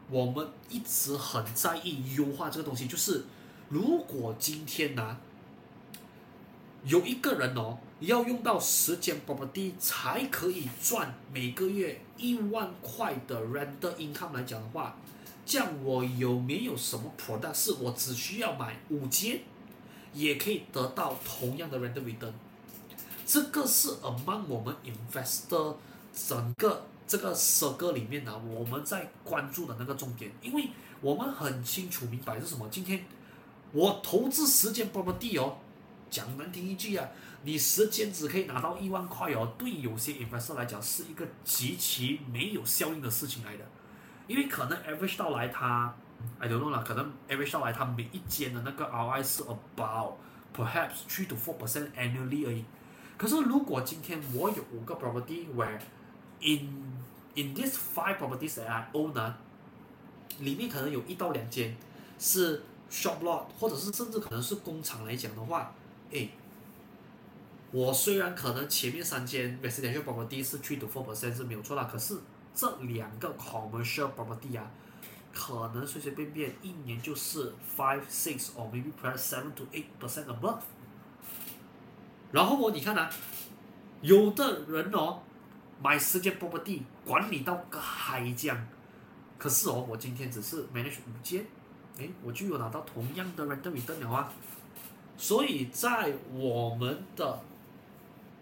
[0.09, 3.27] 我们一直很在意优化这个东西，就是
[3.69, 5.19] 如果今天呢、
[6.85, 7.79] 有一个人哦。
[8.03, 14.97] 要用到十间 property 才可以赚每个月一万块的 render income 来讲的话，
[15.45, 19.41] 这样我有没有什么 product 是我只需要买五间，
[20.15, 22.33] 也可以得到同样的 rental return？
[23.27, 25.77] 这个是 among 我们 investor
[26.15, 30.69] 整个这个收割里面呢，我们在关注的那个重点，因为
[31.01, 32.69] 我们很清楚明白是什么。
[32.71, 33.05] 今天
[33.73, 35.57] 我投资十间 property 哦，
[36.11, 37.09] 讲难听一句啊。
[37.45, 43.65] 你十间只可以拿到一万块哦，对有些 investor 来讲是一个极其没有效应的事情来的，
[44.27, 45.95] 因为可能 average 到来它
[46.39, 50.15] ，I don't know 啦，可能 average 到来它每一间的那个 ROI 是 about
[50.57, 52.65] perhaps three to four percent annually 而已。
[53.19, 55.79] 可是如果今天我有五个 property，where
[56.41, 57.01] in
[57.35, 59.35] in this five properties that I own 呢，
[60.41, 61.77] 里面可能有一到两间
[62.19, 65.73] 是 shop lot，或者是甚至可能是工厂来讲的话，
[66.11, 66.31] 诶。
[67.71, 72.15] 我虽然可能前面三间 residential property 是 three to four percent 是没有错啦，可是
[72.55, 74.71] 这两个 commercial property 啊，
[75.33, 80.59] 可能随随便便一年就是 five six or maybe perhaps seven to eight percent above。
[82.31, 83.11] 然后我你看啊，
[84.01, 85.21] 有的人哦
[85.83, 88.57] 买十间 property 管理到个海酱，
[89.39, 91.45] 可是哦我今天只是 manage 五间，
[91.99, 94.33] 诶我就有拿到同样的 rental return 了啊，
[95.17, 97.41] 所以在我们的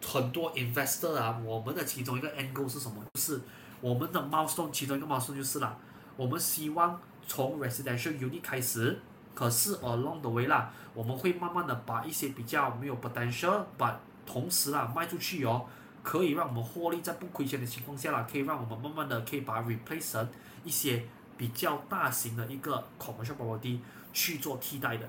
[0.05, 3.05] 很多 investor 啊，我们的其中一个 angle 是什么？
[3.15, 3.41] 就是
[3.81, 5.76] 我们的 milestone，其中一个 milestone 就是啦，
[6.16, 8.99] 我们希望从 residential unit 开始，
[9.35, 15.64] 可是 along the way 啦，我们会慢慢的把一些比较没有 potential，把同时啦卖出去哦，
[16.03, 20.28] 可以让我们获利在不亏钱的情况下啦，可以让我们慢慢的可以把 replacement
[20.62, 21.05] 一些
[21.37, 23.78] 比较大型的一个 commercial property
[24.12, 25.09] 去做替代的，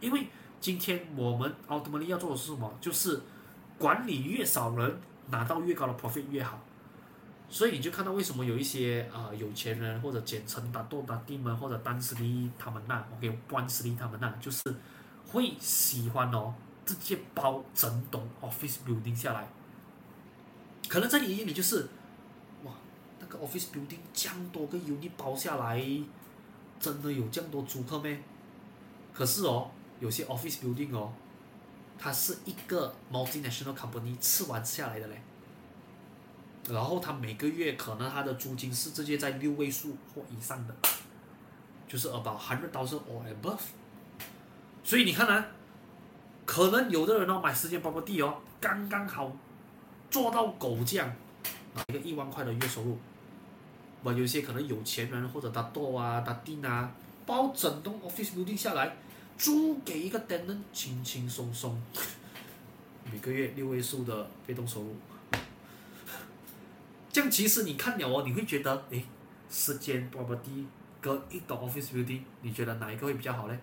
[0.00, 0.26] 因为
[0.58, 2.72] 今天我们 ultimate 要做的是什么？
[2.80, 3.22] 就是
[3.78, 6.58] 管理越少人拿到越高的 profit 越好，
[7.50, 14.62] 所以你就看到为什么有一些啊、有钱人或者简称大豆大弟们或者丹斯利他们那，OK 关斯利他们那，就是
[15.26, 16.54] 会喜欢哦
[16.86, 19.48] 直接包整栋 office building 下来。
[20.88, 21.88] 可能在你眼里就是，
[22.64, 22.72] 哇，
[23.18, 25.84] 那个 office building 这样多个 unit 包下来，
[26.78, 28.22] 真的有这样多租客咩？
[29.12, 31.12] 可是哦，有些 office building 哦。
[32.02, 35.20] 它是一个 multinational company 吃完下来的嘞，
[36.68, 40.74] 然后他每个月可能他的租金是直接在六位数或以上的，
[41.88, 43.60] 就是 about hundred thousand or above。
[44.84, 45.46] 所以你看啊，
[46.44, 49.30] 可能有的人哦买十间 property 哦，刚刚好
[50.10, 51.10] 做到狗酱，
[51.74, 52.98] 拿一个一万块的月收入。
[54.02, 56.92] 我有些可能有钱人或者他多啊，他丁啊，
[57.26, 58.96] 包整栋 office building 下来。
[59.38, 61.80] 租给一个 tenant，轻轻松松，
[63.10, 64.94] 每个月六位数的被动收入。
[67.12, 69.04] 这样其实你看了哦，你会觉得，诶，
[69.48, 70.64] 十间 property
[71.00, 73.58] 跟一栋 office building，你觉得哪一个会比较好呢？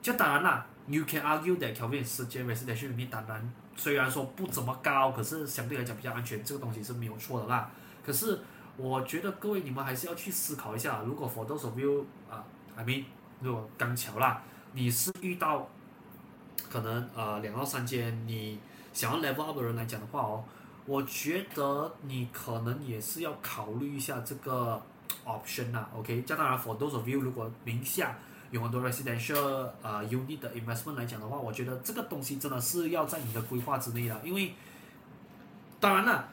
[0.00, 7.70] 就当然啦，you can argue that Kelvin 十间 residential 里面当然虽然说不怎么高，可是相对来讲比较安全，这个东西是没有错的啦。
[8.04, 8.40] 可是
[8.76, 12.44] 我觉得各位你们还是要去思考一下，如果 for those of you 啊
[12.76, 13.04] ，I mean
[13.40, 14.42] 如果刚巧啦。
[14.74, 15.68] 你是遇到
[16.70, 18.58] 可能呃两到三间你
[18.90, 20.42] 想要 level up 的人来讲的话哦，
[20.86, 24.82] 我觉得你可能也是要考虑一下这个
[25.24, 26.22] option 呐，OK？
[26.22, 28.18] 加当然，for those of you 如果名下
[28.50, 34.54] 有很多 residential 呃 unit 的 investment 来讲的话，我觉得这个东西真的是要在你的规划之内的，因为
[35.78, 36.28] 当然了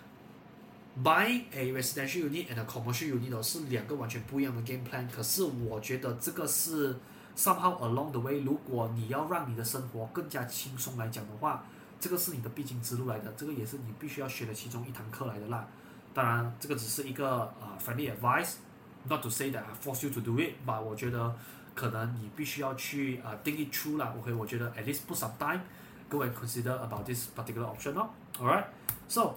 [1.04, 5.08] ，buy a residential unit and a commercial unit 是两个完全不一样的 game plan。
[5.10, 6.96] 可是我觉得这个是
[7.38, 11.64] somehow along the way，如果你要让你的生活更加轻松来讲的话，
[12.00, 15.68] 这个是你的必经之路来的，这个也是你必须要学的其中一堂课来的啦。
[16.14, 21.36] 当然，这个只是一个呃 friendly advice，not to say that I force you to do it，but 我觉得。
[21.76, 27.98] 可能你必须要去啊、uh, think it through 啦，OK，我觉得 at least put some time，go and consider about this particular option
[27.98, 29.36] 哦，alright，so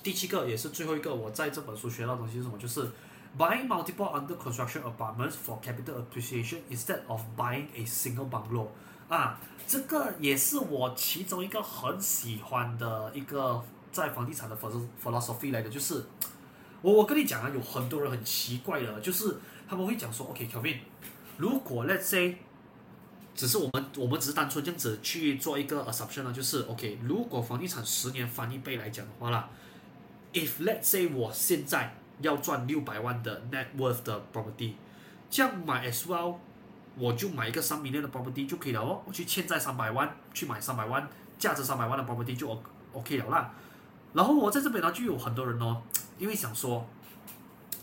[0.00, 2.56] 第七个也是最后一个，我在这本书学到的东西是什么？
[2.56, 2.88] 就是
[3.36, 8.68] buying multiple under construction apartments for capital appreciation instead of buying a single bungalow
[9.14, 14.56] 啊，这个也是我其中一个很喜欢的一个在房地产的
[15.02, 16.04] philosophy 来的，就是
[16.82, 19.36] 我我跟你讲啊，有很多人很奇怪的，就是
[19.68, 20.78] 他们会讲说，OK，Kevin，。
[21.36, 22.36] 如果 let's say，
[23.34, 29.48] 只是我们我们只是单纯这样子去做一个 assumption 呢，就是 OK，如果房地产十年翻一倍来讲的话啦
[30.32, 34.74] ，if let's say 我现在要赚六百万的 net worth 的 property，
[35.30, 36.36] 这样买 as well，
[36.96, 43.52] 我就买一个三 million 的 property 就可以了哦，我去欠债三百万去买三百万价值三百万的 property 就 O O K 了啦。
[44.12, 45.82] 然后我在这边呢就有很多人哦，
[46.18, 46.86] 因为想说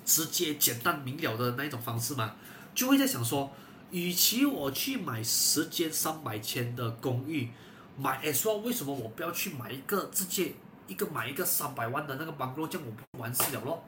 [0.05, 2.35] 直接简单明了的那一种方式嘛。
[2.73, 3.51] 就会在想说，
[3.91, 7.49] 与其我去买十间三百千的公寓，
[7.97, 10.53] 买 as well，为什么我不要去买一个直接
[10.87, 13.83] 一个买一个三百万的那个 bungalow，这样我不完事了咯？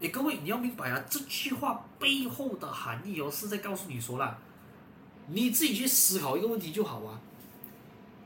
[0.00, 4.38] 诶，各位你要明白啊，这句话背后的含义哦，是在告诉你说啦，
[5.28, 7.20] 你自己去思考一个问题就好啊。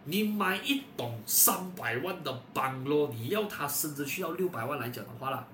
[0.05, 5.46] 你买一栋三百万的房咯你要它升值需要六百万来讲的话啦。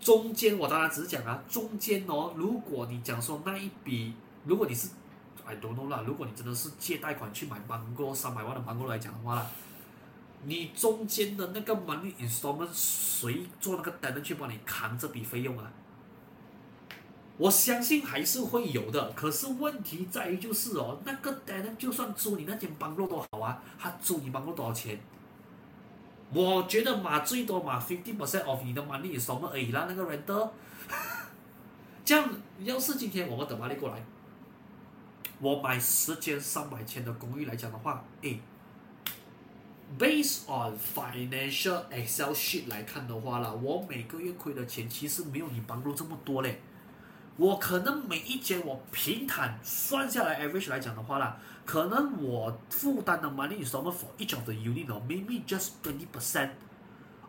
[0.00, 4.12] 中间我当然只是讲啊，中间哦，如果你讲说那一笔，
[4.44, 4.88] 如果你是
[5.44, 9.46] ，I don't know 啦，如果你真的是借贷款去买 bungalow 三百万的 bungalow 来讲的话啦，
[10.44, 15.70] 你中间的那个 money installment 谁做那个 tenant 去帮你扛这笔费用啊？
[17.40, 25.00] 我相信还是会有的，可是问题在于就是哦，那个 d a n 就算租你那间 bungalow 都好啊，他租你 bungalow 多少钱？
[26.34, 30.50] 我觉得嘛，最多嘛，fifty percent of 你的 money 什么而已啦，那个 rental。
[32.04, 32.28] 这样，
[32.62, 34.04] 要是今天我们等马力过来，
[35.40, 38.38] 我买十间三百千的公寓来讲的话，诶
[39.98, 46.60] ，based on financial Excel sheet 来看的话啦，我每个月亏的钱其实没有你 bungalow 这么多嘞。
[47.40, 56.50] 我可能每一间我平坦算下来 average 来讲的话啦，可能我负担的 money installment for each of the unit 哦 maybe just twenty percent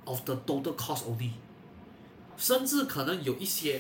[0.04, 1.32] of the total cost only，
[2.36, 3.80] 甚至可能有一些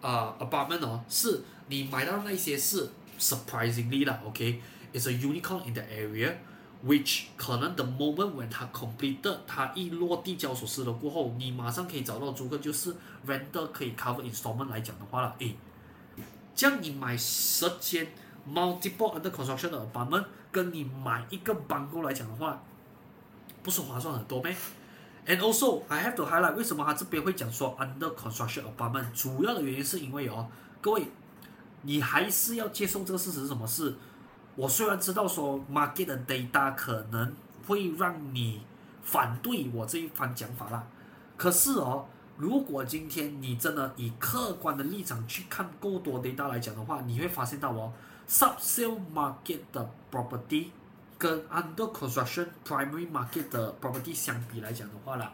[0.00, 2.88] 啊、apartment 哦，是你买到那些是
[3.20, 6.34] surprisingly 啦，OK，it's、a unicorn in the area。
[6.84, 12.94] Which 可能 the moment when 它 completed 它一落地交所失了过后，你马上可以找到租客，就是
[13.26, 15.54] render 可以 cover installment 来讲的话了，诶，
[16.54, 18.08] 这样你买十间
[18.48, 22.60] multiple under construction 的 apartment，跟你买一个 bungalow 来讲的话，
[23.62, 24.54] 不是划算很多咩
[25.24, 30.48] ？And also I have to highlight 为什么他这边会讲说 under construction apartment，主要的原因是因为哦，
[30.80, 31.06] 各位，
[31.82, 33.94] 你还是要接受这个事实是什么事？
[34.54, 37.34] 我虽然知道说 market 的 data 可能
[37.66, 38.60] 会让你
[39.02, 40.84] 反对我这一番讲法啦，
[41.36, 42.04] 可是哦，
[42.36, 47.92] 如果今天你真的以客观的立场去看够多 data 来讲的话，你会发现到哦
[48.28, 50.66] ，subsale market 的 property
[51.16, 55.32] 跟 under construction primary market 的 property 相比来讲的话啦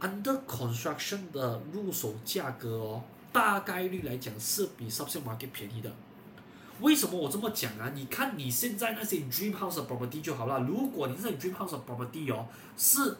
[0.00, 3.02] ，under construction 的入手价格哦，
[3.32, 5.92] 大概率来讲是比 subsale market 便宜的。
[6.80, 7.90] 为什么我这么讲啊？
[7.94, 10.60] 你看你现在那些 dream house 的 property 就好了。
[10.60, 12.46] 如果你这些 dream house 的 property 哦，
[12.76, 13.16] 是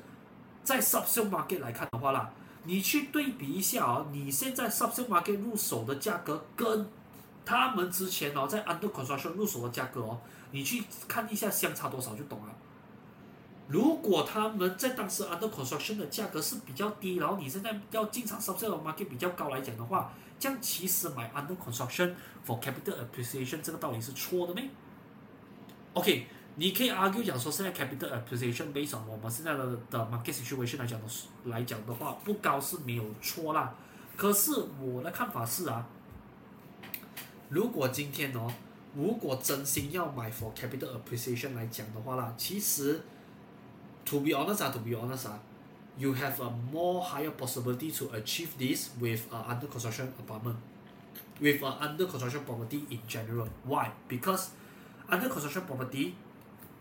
[0.63, 2.31] 在 subsale market 来看的话啦，
[2.65, 6.87] 你去对比一下哦，你现在 subsale market 入手的价格跟
[7.45, 10.21] 他们之前哦在 under construction 入手的价格哦，
[10.51, 12.55] 你去看一下相差多少就懂了。
[13.69, 22.15] 如果他们在当时 under construction 的价格是比较低，然后你现在要进场 subsale market 比较高来讲的话，这样其实买 under construction
[22.47, 24.69] for capital appreciation 这个道理是错的咩
[25.95, 31.07] ？OK，你可以 argue 讲说现在 capital appreciation based on 我们现在的的 market situation 来讲的
[31.45, 33.75] 来讲的话不高是没有错啦。
[34.17, 35.87] 可是我的看法是啊，
[37.49, 38.53] 如果今天哦，
[38.95, 43.01] 如果真心要买 for capital appreciation 来讲的话啦，其实
[44.05, 45.41] to be honest 啊，to be honest 啊。
[45.98, 50.58] You have a more higher possibility to achieve this with a under construction apartment。
[51.40, 53.48] with an under construction property in general.
[53.66, 53.92] Why?
[54.08, 54.52] Because
[55.10, 56.16] under construction property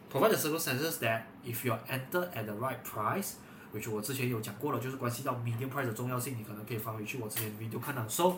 [0.08, 3.34] provide the circumstances that if you enter at the right price,
[3.72, 8.06] which 我之前有讲过了，就是关系到 median price 的重要性，你可能可以翻回去我之前 video 看到。
[8.08, 8.36] So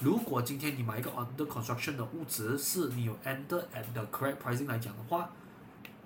[0.00, 5.30] 如果今天你买一个 under construction 的物质，是你有 enter at the correct pricing 来讲的话，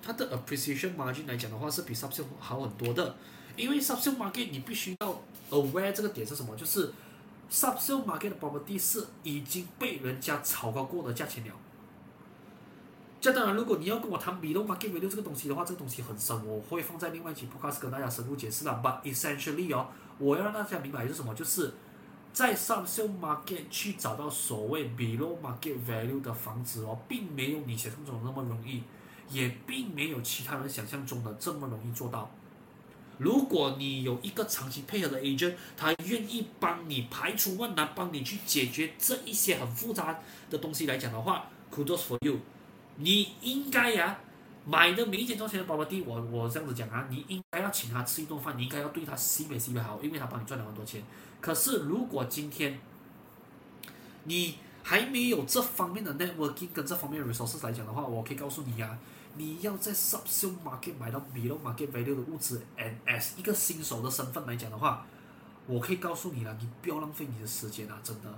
[0.00, 3.16] 它的 appreciation margin 来讲的话是比 subsale 好很多的。
[3.57, 6.93] 因为 subsale market 你必须要 aware 这个点是什么，就是
[7.51, 11.53] subsale market 的 property 是已经被人家炒高过的价钱了。
[13.19, 18.79] 这当然，如果你要跟我谈 below market value 这个东西的话，这个东西很深，我会放在另外一期 podcast 跟大家深入解释了。
[18.83, 19.87] But essentially 哦，
[20.19, 21.73] 我要让大家明白是什么，就是。
[22.33, 28.83] 在 SUBSO market 去找到所谓 below market value 的房子哦，并没有你想象中的那么容易，
[29.31, 32.29] 也并没有其他人想象中的这么容易做到。
[33.17, 40.19] 如果你有一个长期配合的 agent，他愿意帮你排除万难，帮你去解决这一些很复杂
[40.49, 42.39] 的东西来讲的话，kudos for you，
[42.97, 44.23] 你应该呀、啊。
[44.69, 51.01] 买的每一件赚钱的 property，我我这样子讲啊，你应该要请他吃一顿饭，你应该要对他西北西北好，因为他帮你赚了很多钱。
[51.39, 52.77] 可是如果今天
[54.25, 58.99] 你还没有这方面的 networking 跟这方面 resources 来讲的话，我可以告诉你啊，
[59.37, 65.05] 你要在 subsale market 买到 below market value 的物资，and as 一个新手的身份来讲的话，
[65.67, 68.33] 我可以告诉你了，你不要浪费你的时间啊，真的。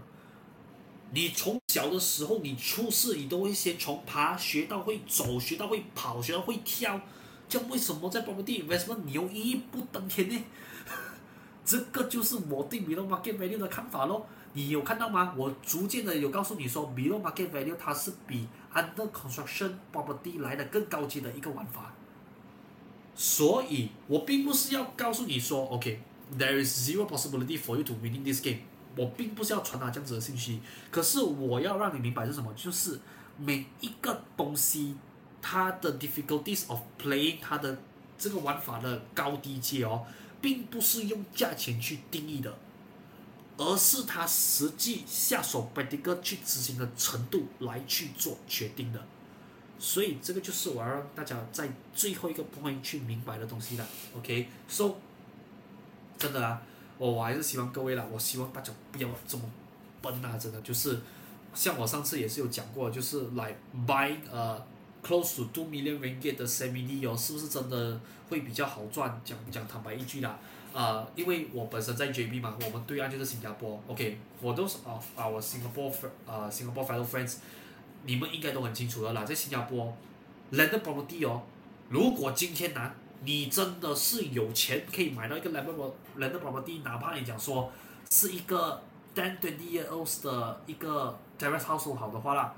[1.12, 7.00] 你从小的时候，你出世，你都会先从爬学到会走，学到会跑，学到会跳。
[7.48, 10.44] 这样为什么在 property investment 你又一步登天呢？
[11.66, 14.28] 这个就是我对 below market value 的看法咯。
[14.54, 15.34] 你有看到吗？
[15.38, 21.94] 我逐渐的有告诉你说，below market value 它是比 under construction property 来的更高级的一个玩法。
[23.16, 28.60] 所以我并不是要告诉你说，OK，there is zero possibility for you to winning this game。
[28.96, 30.60] 我并不是要传达这样子的信息，
[30.90, 33.00] 可是我要让你明白是什么，就是
[33.38, 34.96] 每一个东西
[35.42, 37.78] 它的 difficulties of playing 它的
[38.18, 40.06] 这个玩法的高低阶哦，
[40.42, 42.58] 并不是用价钱去定义的，
[43.60, 49.04] 而是他实际下手 practical 去执行的程度来去做决定的。
[49.78, 53.86] 所以这个就是我要让大家在最后一个 point 去明白的东西了。
[54.18, 54.96] OK，so，
[56.18, 56.62] 真的啊。
[56.98, 59.44] 我我还是希望各位啦，我希望大家不要这么
[60.02, 60.38] 笨啊！
[60.38, 61.00] 真的就是，
[61.54, 63.58] 像我上次也是有讲过，就是来
[63.88, 64.62] buy 呃
[65.02, 69.22] close to two million ringgit 的 CBD 哦，是不是真的会比较好赚？
[69.24, 70.38] 讲讲坦白一句啦，
[70.72, 75.92] 呃，因为我本身在 JB 嘛，我们对岸就是新加坡，OK，我都是啊啊，我 Singapore
[76.28, 77.38] 呃 Singapore fellow friends，
[78.06, 79.92] 你们应该都很清楚的啦，在新加坡
[80.52, 81.42] landed property 哦，
[81.90, 82.94] 如果今天拿
[83.24, 85.76] 你真的是有钱可以买到一个 landed
[86.18, 87.72] landed property，哪怕你讲说
[88.10, 88.82] 是一个
[89.16, 92.54] ten twenty year olds 的一个 terrace house 好的话啦，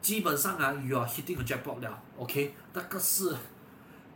[0.00, 3.36] 基本上啊，you are hitting a jackpot 了，OK，那个是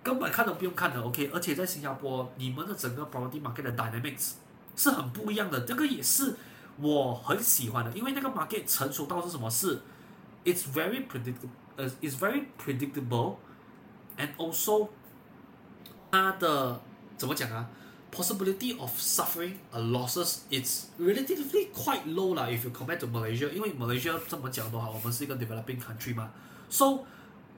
[0.04, 4.32] 根本看都不用看的，OK，而且在新加坡，你们的整个 property market 的 dynamics
[4.76, 6.36] 是很不一样的，这个也是
[6.76, 9.80] 我很喜欢的，因为那个 market 成熟到是什么事
[10.44, 14.90] ？It's very predictable，呃，It's very predictable，and also
[16.10, 16.82] 它的
[17.16, 17.70] 怎么讲啊
[18.12, 22.44] ？Possibility of suffering a losses it's relatively quite low 啦。
[22.46, 26.30] If you compare to Malaysia，因为 Malaysia 这么讲的话，我们是一个 developing country 嘛。
[26.70, 27.04] So，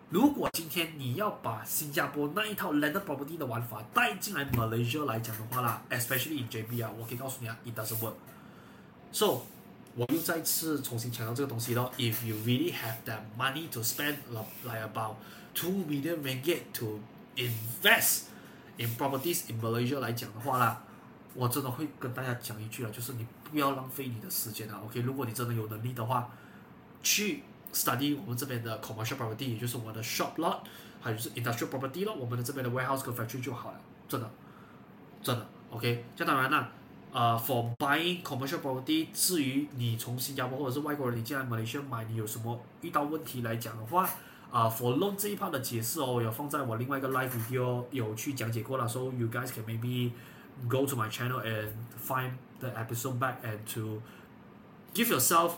[0.09, 8.15] 如果今天你要把新加坡那一套 landed property 的玩法带进来 Malaysia 来讲的话啦，especially in JB 啊，我可以告诉你啊，it doesn't work。
[9.13, 9.43] So，
[9.97, 11.91] 我又再次重新强调这个东西咯。
[11.99, 14.17] If you really have that money to spend
[14.63, 15.17] like about
[15.55, 17.01] two million ringgit to
[17.35, 18.27] invest
[18.79, 20.83] In properties in Malaysia 来讲的话啦，
[21.35, 24.81] 我真的会跟大家讲一句啊，就是你不要浪费你的时间啊。
[24.85, 26.31] OK，如果你真的有能力的话，
[27.03, 27.43] 去
[27.76, 30.60] study 我们这边的 commercial property，也就是我们的 shop lot，
[31.02, 34.30] 还有就是 industrial property 咯，我们的这边的 warehouse 跟 factory 就好了，真的，
[35.22, 35.46] 真的。
[35.70, 36.70] OK，这当然啦，
[37.12, 44.10] 呃，for buying commercial property，至于你从新加坡或者是外国人你进来 Malaysia 买，你有什么遇到问题来讲的话。
[44.52, 50.12] 啊、uh,，for loan 这一 part 的解释哦，有放在我另外一个 live video 有去讲解过了，so you guys can maybe
[50.68, 51.70] go to my channel and
[52.06, 54.02] find the episode back and to
[54.94, 55.54] give yourself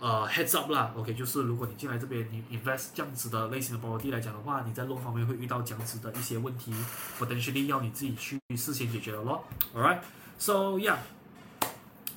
[0.00, 6.74] 呃 heads up 啦，OK，就是如果你进来这边你 invest 这样子的类型的 property 来讲的话，你在 loan 方面会遇到这样子的一些问题
[7.18, 9.44] ，potentially 要你自己去事先解决的咯
[9.74, 10.96] All right，so yeah，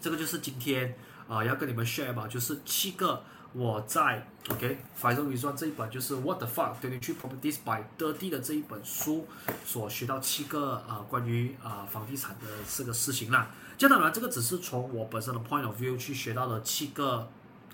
[0.01, 0.95] 这个就是今天
[1.27, 3.23] 啊、要跟你们 share 吧，就是七个。
[3.55, 9.27] 我在 OK，Faizal Rizwan 这一本就是 What the fuck twenty three properties by Dirty 的这一本书
[9.63, 13.51] 所学到七个啊、关于啊、房地产的四个事情啦。
[13.77, 17.29] 这当然这个只是从我本身的 point of view 去学到的七个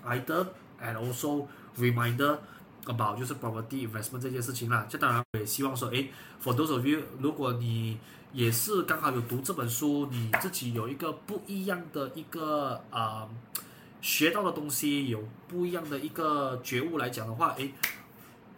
[0.06, 0.46] either
[0.80, 1.46] and also
[1.78, 2.38] reminder
[2.86, 4.86] about 就是 property investment 这件事情啦。
[4.88, 6.10] 这当然我也希望说，诶
[6.42, 7.98] ，for those of you，如果你
[8.32, 13.28] 也是刚好有读这本书，你自己有一个不一样的一个啊、呃、
[14.00, 17.74] 学到的东西，有不一样的一个觉悟来讲的话，诶，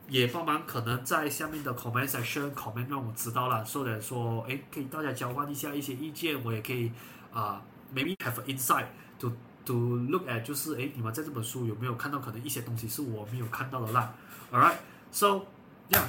[0.08, 6.92] 也帮忙可能在下面的 comment section comment 让我知道了，说的说，诶，可以大家交换一下一些意见，我也可以
[7.32, 7.62] 啊、
[7.94, 8.84] maybe have insight
[9.18, 9.32] to
[9.64, 14.12] to look at，就是诶，你们在这本书有没有看到可能一些东西是我没有看到的啦
[14.52, 15.42] ，alright，so
[15.90, 16.02] yeah。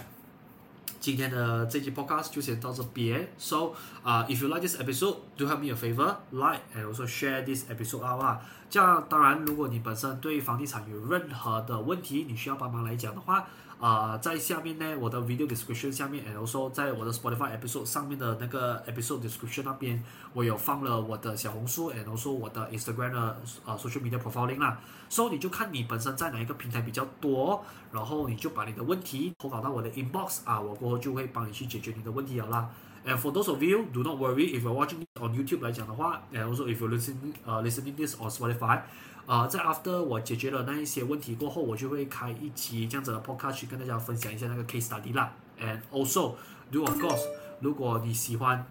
[0.99, 3.27] 今天的这期 podcast 就先到这边。
[3.37, 3.73] So
[4.03, 7.69] 啊、，if you like this episode, do help me a favor, like and also share this
[7.69, 8.39] episode out 啊。
[8.69, 13.45] 这样，当然，如果你本身对房地产有任何的问题，你需要帮忙来讲的话。
[13.83, 20.01] 啊、呃，在下面呢，我的 video description 下面，然后说在我的 Spotify episode 上面的那个 episode description 那边，
[20.31, 24.79] 我有放了我的小红书，然后说我的 Instagram 的呃 social media profiling 啦。
[25.09, 27.61] 所、so, 以你就看你本身在哪一个平台比较多，
[27.91, 32.69] 然后你就把你的问题投稿到我的 inbox 啊，我过后就会帮你去解决你的问题了啦。
[33.05, 36.77] And for those of you, do not worry if you're watching on YouTube 来讲的话，and also if
[36.77, 38.83] you're listening 呃、uh, listening this on Spotify。
[39.25, 45.31] 啊、在 after 我解决了那一些问题过后，我就会开一集这样子的 podcast 去跟大家分享一下那个 case study 啦。
[45.59, 47.21] And also，do of course，
[47.61, 48.65] 如果你喜欢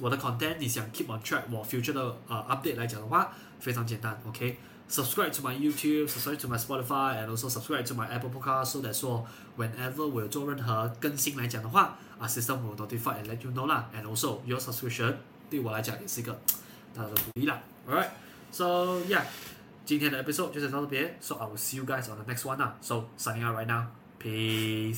[0.00, 3.30] 我的 content，你想 keep on track 我 future 的呃 update 来讲的话，
[3.60, 9.26] 非常简单，OK？Subscribe、to my YouTube，subscribe to my Spotify，and also subscribe to my Apple Podcast，so that 说
[9.58, 13.90] whenever 我有做任何更新来讲的话，啊，system will notify and let you know 啦。
[13.94, 15.16] And also your subscription
[15.50, 16.32] 对我来讲也是一个
[16.94, 17.60] 大大的鼓励啦。
[17.86, 18.08] All right。
[18.51, 19.23] So yeah，
[19.85, 22.75] 今天的 episode 就先到这边，so I will see you guys on the next one 啦。
[22.81, 24.95] So signing out right now，peace。